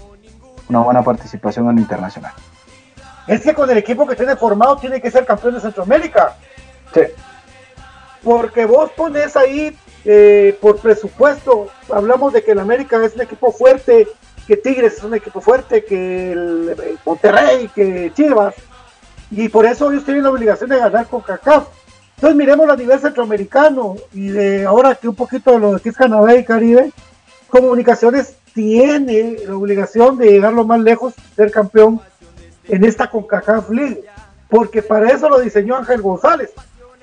[0.70, 2.32] una buena participación en lo internacional.
[3.26, 6.36] Es que con el equipo que tiene formado tiene que ser campeón de Centroamérica.
[6.92, 7.02] Sí.
[8.22, 13.50] Porque vos pones ahí eh, por presupuesto, hablamos de que el América es un equipo
[13.52, 14.06] fuerte,
[14.46, 18.54] que Tigres es un equipo fuerte, que el, Monterrey, que Chivas,
[19.30, 21.68] y por eso ellos tienen la obligación de ganar con CACAF.
[22.16, 25.96] Entonces miremos a nivel centroamericano y de ahora que un poquito de lo que es
[25.96, 26.92] Canadá y Caribe,
[27.48, 32.00] Comunicaciones tiene la obligación de llegar lo más lejos, ser campeón
[32.68, 34.04] en esta CONCACAF League,
[34.48, 36.52] porque para eso lo diseñó Ángel González.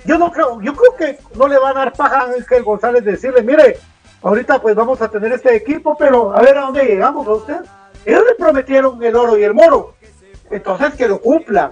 [0.06, 3.04] Yo no creo, yo creo que no le va a dar paja a Ángel González
[3.04, 3.78] decirle, mire,
[4.22, 7.60] ahorita pues vamos a tener este equipo, pero a ver a dónde llegamos a usted.
[8.06, 9.96] Ellos le prometieron el oro y el moro,
[10.50, 11.72] entonces que lo cumpla.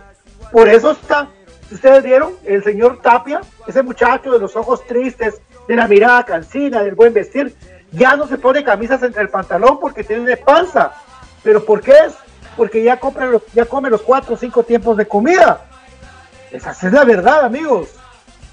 [0.51, 1.27] Por eso está,
[1.71, 6.83] ustedes vieron, el señor Tapia, ese muchacho de los ojos tristes, de la mirada cansina,
[6.83, 7.55] del buen vestir,
[7.91, 10.91] ya no se pone camisas entre el pantalón porque tiene panza.
[11.43, 12.13] ¿Pero por qué es?
[12.55, 15.65] Porque ya, compra los, ya come los cuatro o cinco tiempos de comida.
[16.51, 17.89] Esa es la verdad, amigos.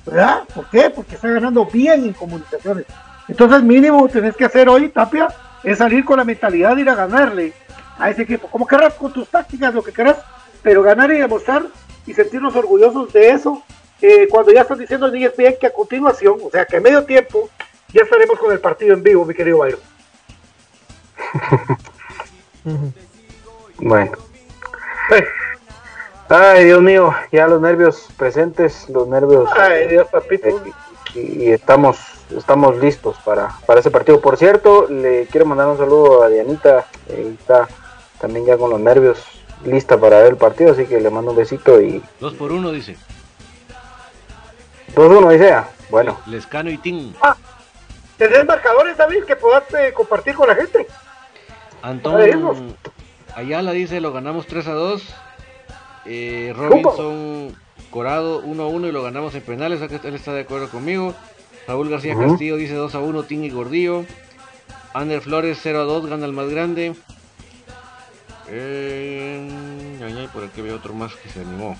[0.05, 0.45] ¿Verdad?
[0.55, 0.91] ¿Por qué?
[0.91, 2.87] Porque está ganando bien en comunicaciones.
[3.29, 5.29] Entonces, mínimo, tenés que hacer hoy, Tapia,
[5.65, 7.53] es salir con la mentalidad de ir a ganarle
[7.99, 8.49] a ese equipo.
[8.49, 10.19] Como querrás, con tus tácticas, lo que querrás,
[10.63, 11.65] pero ganar y demostrar
[12.07, 13.63] y sentirnos orgullosos de eso.
[14.01, 17.05] Eh, cuando ya están diciendo en ESPN que a continuación, o sea, que a medio
[17.05, 17.49] tiempo,
[17.93, 19.81] ya estaremos con el partido en vivo, mi querido Byron.
[23.79, 24.13] bueno.
[26.29, 29.49] Ay, Dios mío, ya los nervios presentes, los nervios.
[29.57, 30.49] Ay, Dios, papito.
[30.49, 30.73] Eh,
[31.15, 31.99] y, y estamos,
[32.37, 34.21] estamos listos para, para ese partido.
[34.21, 36.87] Por cierto, le quiero mandar un saludo a Dianita.
[37.09, 37.69] eh, está
[38.21, 39.23] también ya con los nervios
[39.65, 42.73] lista para ver el partido, así que le mando un besito y Dos por uno,
[42.73, 42.97] dice.
[44.95, 45.53] 2-1 dice.
[45.53, 47.13] ah, Bueno, Lescano y Tim.
[48.17, 50.87] ¿Tenés marcadores, David, que puedas eh, compartir con la gente?
[51.83, 52.21] Antón
[53.37, 55.03] Ayala dice, lo ganamos 3 a 2.
[56.07, 57.55] Eh, Robinson
[57.91, 60.41] Corado 1 a 1 y lo ganamos en penales, o sea que él está de
[60.41, 61.15] acuerdo conmigo.
[61.69, 62.31] Raúl García Ujú.
[62.31, 64.07] Castillo dice 2 a 1, Tim y Gordillo.
[64.95, 66.97] Ander Flores 0 a 2, gana el más grande.
[68.49, 69.47] Eh,
[70.03, 71.77] ay, ay, por aquí veo otro más que se animó.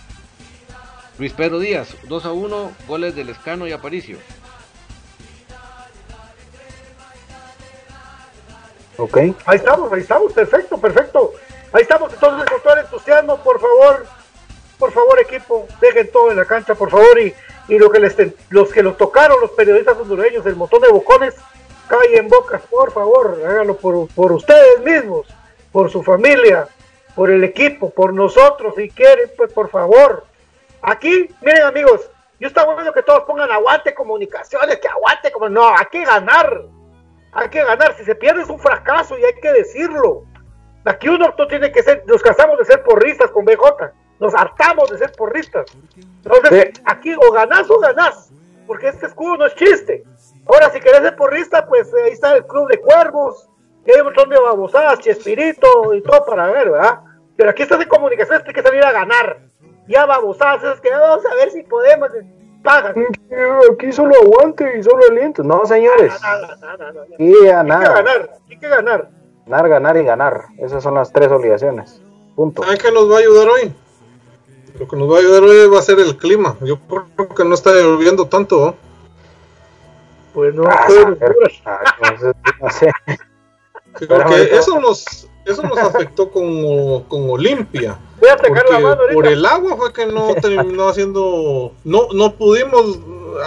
[1.19, 4.19] Luis Pedro Díaz, 2 a 1, goles del Escano y Aparicio.
[8.99, 9.17] ok.
[9.47, 11.33] Ahí estamos, ahí estamos, perfecto, perfecto.
[11.77, 14.07] Ahí estamos, entonces con todo el entusiasmo, por favor,
[14.79, 17.35] por favor equipo, dejen todo en la cancha, por favor, y,
[17.69, 18.17] y lo que les
[18.49, 21.35] los que lo tocaron, los periodistas hondureños, el montón de bocones,
[21.87, 25.27] callen bocas, por favor, háganlo por, por ustedes mismos,
[25.71, 26.67] por su familia,
[27.15, 30.25] por el equipo, por nosotros, si quieren, pues por favor.
[30.81, 32.11] Aquí, miren amigos,
[32.41, 36.63] yo está bueno que todos pongan aguante comunicaciones, que aguante como no, hay que ganar.
[37.33, 40.25] Hay que ganar, si se pierde es un fracaso y hay que decirlo.
[40.87, 44.89] Aquí uno no tiene que ser, nos cansamos de ser porristas con BJ, nos hartamos
[44.91, 45.67] de ser porristas.
[46.25, 48.31] Entonces, aquí o ganás o ganás,
[48.67, 50.05] porque este escudo no es chiste.
[50.47, 53.49] Ahora, si querés ser porrista, pues eh, ahí está el Club de Cuervos,
[53.85, 57.01] y hay un montón de babosadas, Chespirito y todo para ver, ¿verdad?
[57.37, 59.41] Pero aquí estás en comunicaciones, tienes que salir a ganar.
[59.89, 62.25] Ya babosadas, es que vamos a ver si podemos, eh,
[62.63, 62.95] pagan.
[63.73, 65.43] Aquí solo aguante y solo aliento.
[65.43, 66.13] No, señores.
[66.23, 67.07] Nada, nada, nada, nada.
[67.19, 69.11] Hay que ganar, hay que ganar.
[69.47, 70.45] Ganar, ganar y ganar.
[70.59, 72.01] Esas son las tres obligaciones.
[72.35, 72.63] Punto.
[72.63, 73.73] ¿Saben qué nos va a ayudar hoy?
[74.79, 76.57] Lo que nos va a ayudar hoy va a ser el clima.
[76.61, 78.59] Yo creo que no está lloviendo tanto.
[78.67, 78.75] ¿no?
[80.35, 80.87] Pues no, Ah.
[81.65, 82.93] Ah, entonces, no sé.
[84.07, 87.97] Porque eso nos, eso nos afectó con, con Olimpia.
[88.21, 89.15] voy a sacar la Porque mano ahorita.
[89.15, 91.73] por el agua fue que no terminó haciendo.
[91.85, 92.99] No, no pudimos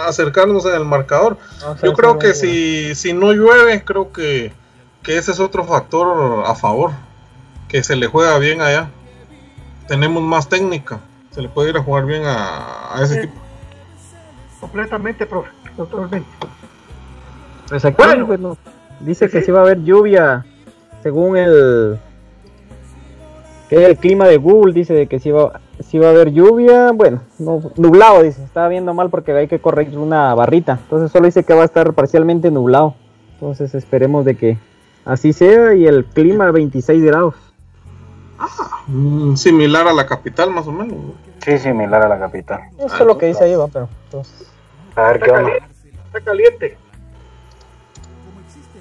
[0.06, 1.36] acercarnos en el marcador.
[1.82, 4.52] Yo creo que si, si no llueve, creo que,
[5.02, 6.92] que ese es otro factor a favor.
[7.68, 8.90] Que se le juega bien allá.
[9.86, 11.00] Tenemos más técnica.
[11.30, 13.34] Se le puede ir a jugar bien a, a ese equipo.
[14.60, 16.28] Completamente, profe, totalmente.
[17.68, 18.26] Pues aquí, Bueno.
[18.26, 18.56] bueno,
[19.00, 19.46] dice Sí, que sí.
[19.46, 20.44] sí va a haber lluvia,
[21.02, 21.98] según el
[23.68, 26.90] que el clima de Google dice de que sí va, sí va a haber lluvia,
[26.92, 31.26] bueno, no, nublado dice, estaba viendo mal porque hay que corregir una barrita, entonces solo
[31.26, 32.96] dice que va a estar parcialmente nublado,
[33.34, 34.58] entonces esperemos de que
[35.04, 37.34] así sea y el clima 26 grados.
[38.86, 40.96] Mm, similar a la capital, más o menos.
[40.96, 41.14] ¿no?
[41.44, 42.60] Sí, similar a la capital.
[42.78, 44.50] Eso es lo que dice ahí, va, pero entonces,
[44.96, 45.52] A ver Está qué onda.
[46.06, 46.78] está caliente.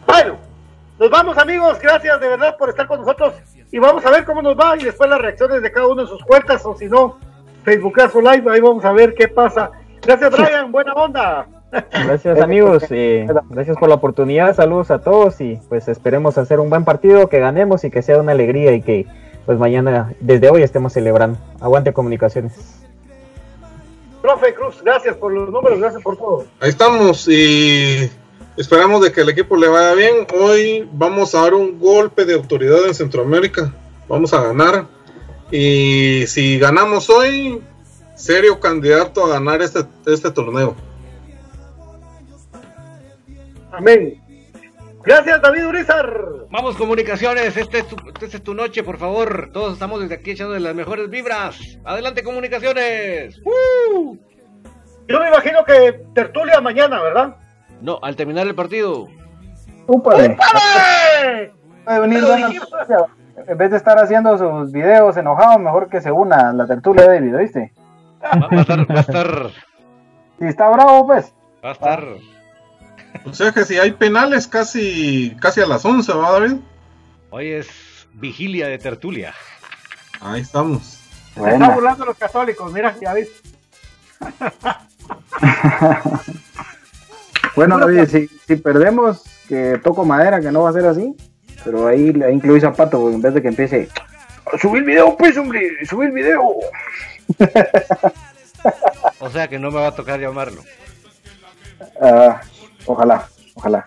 [0.06, 0.38] Bueno,
[0.98, 3.34] nos vamos amigos, gracias de verdad por estar con nosotros
[3.72, 6.08] y vamos a ver cómo nos va y después las reacciones de cada uno en
[6.08, 7.18] sus cuentas o si no,
[7.64, 9.72] Facebookazo Live, ahí vamos a ver qué pasa.
[10.02, 11.48] Gracias Brian, buena onda.
[11.72, 16.70] Gracias amigos, eh, gracias por la oportunidad, saludos a todos y pues esperemos hacer un
[16.70, 19.06] buen partido, que ganemos y que sea una alegría y que
[19.46, 21.40] pues mañana, desde hoy estemos celebrando.
[21.60, 22.54] Aguante comunicaciones.
[24.22, 26.46] Profe Cruz, gracias por los números, gracias por todo.
[26.60, 28.10] Ahí estamos y
[28.60, 30.28] Esperamos de que el equipo le vaya bien.
[30.38, 33.74] Hoy vamos a dar un golpe de autoridad en Centroamérica.
[34.10, 34.86] Vamos a ganar.
[35.50, 37.62] Y si ganamos hoy,
[38.16, 40.76] serio candidato a ganar este, este torneo.
[43.80, 44.22] Amén.
[45.06, 46.14] Gracias, David Urizar.
[46.52, 47.56] Vamos, comunicaciones.
[47.56, 49.52] Este es, tu, esta es tu noche, por favor.
[49.54, 51.58] Todos estamos desde aquí echando las mejores vibras.
[51.86, 53.40] Adelante, comunicaciones.
[53.46, 54.18] ¡Uh!
[55.08, 57.38] Yo me imagino que tertulia mañana, ¿verdad?
[57.82, 59.08] No, al terminar el partido.
[59.88, 60.36] Úpale.
[60.36, 61.54] ¡Úpale!
[62.02, 62.22] Venir
[63.48, 67.04] En vez de estar haciendo sus videos enojados, mejor que se una a la tertulia
[67.04, 67.72] de David, ¿viste?
[68.22, 69.28] Va, va a estar, va a estar,
[70.40, 71.34] Si está bravo, pues.
[71.64, 72.04] va a estar.
[73.26, 76.58] O sea que si hay penales casi, casi a las 11, ¿va David?
[77.30, 77.68] Hoy es
[78.14, 79.34] vigilia de tertulia.
[80.20, 80.84] Ahí estamos.
[80.84, 81.70] Se está Buena.
[81.70, 83.30] burlando los católicos, mira, ya ves.
[87.56, 91.14] Bueno, David, si, si perdemos, que toco madera, que no va a ser así.
[91.66, 93.90] Pero ahí, ahí incluí zapato, güey, en vez de que empiece.
[94.62, 96.42] Subir video, pues, hombre, subir video.
[99.20, 100.62] O sea que no me va a tocar llamarlo.
[102.02, 102.42] Ah,
[102.94, 103.86] ojalá, ojalá.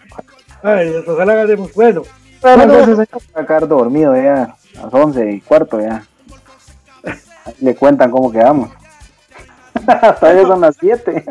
[0.63, 1.73] Ay, Dios, ojalá ganemos.
[1.75, 2.03] Bueno,
[2.41, 2.75] Bueno, Bueno.
[2.79, 6.05] entonces hay que acá dormido ya, a las once y cuarto ya.
[7.61, 8.71] Le cuentan cómo quedamos.
[9.85, 11.25] Ya son las 7.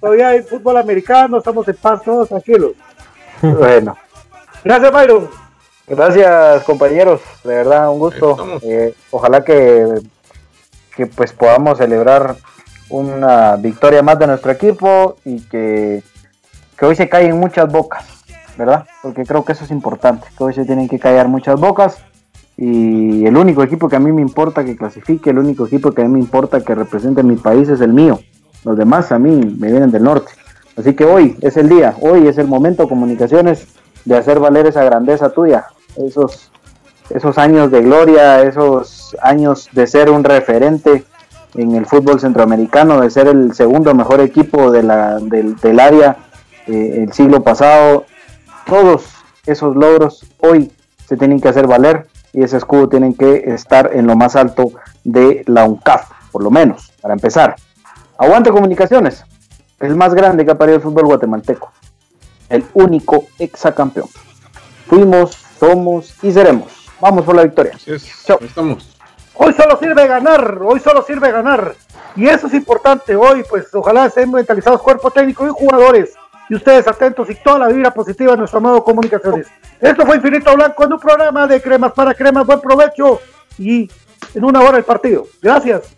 [0.00, 2.72] todavía hay fútbol americano, estamos en paz todos tranquilos.
[3.40, 3.96] bueno,
[4.62, 5.30] Gracias, Byron.
[5.86, 8.58] gracias compañeros, de verdad un gusto.
[8.62, 10.00] Eh, ojalá que,
[10.96, 12.36] que pues podamos celebrar
[12.88, 16.02] una victoria más de nuestro equipo y que,
[16.76, 18.04] que hoy se callen muchas bocas,
[18.56, 18.86] ¿verdad?
[19.02, 21.98] Porque creo que eso es importante, que hoy se tienen que callar muchas bocas
[22.56, 26.02] y el único equipo que a mí me importa que clasifique, el único equipo que
[26.02, 28.20] a mí me importa que represente mi país es el mío.
[28.64, 30.32] Los demás a mí me vienen del norte.
[30.76, 33.66] Así que hoy es el día, hoy es el momento, comunicaciones,
[34.04, 35.66] de hacer valer esa grandeza tuya,
[35.96, 36.50] esos,
[37.10, 41.04] esos años de gloria, esos años de ser un referente
[41.54, 46.16] en el fútbol centroamericano, de ser el segundo mejor equipo de la, del, del área
[46.66, 48.06] eh, el siglo pasado.
[48.66, 49.04] Todos
[49.46, 50.72] esos logros hoy
[51.06, 54.72] se tienen que hacer valer y ese escudo tiene que estar en lo más alto
[55.04, 57.56] de la UNCAF, por lo menos, para empezar.
[58.18, 59.24] Aguante comunicaciones,
[59.80, 61.72] el más grande que ha parido el fútbol guatemalteco,
[62.48, 64.08] el único exacampeón.
[64.86, 66.90] Fuimos, somos y seremos.
[67.00, 67.72] Vamos por la victoria.
[67.74, 68.24] Así es.
[68.24, 68.38] Chao.
[68.40, 68.93] Ahí estamos.
[69.36, 71.74] Hoy solo sirve ganar, hoy solo sirve ganar.
[72.16, 76.14] Y eso es importante hoy, pues ojalá estén mentalizados cuerpo técnico y jugadores.
[76.48, 79.48] Y ustedes atentos y toda la vibra positiva de nuestro amado Comunicaciones.
[79.80, 82.46] Esto fue Infinito Blanco en un programa de cremas para cremas.
[82.46, 83.20] Buen provecho
[83.58, 83.90] y
[84.34, 85.26] en una hora el partido.
[85.42, 85.96] Gracias.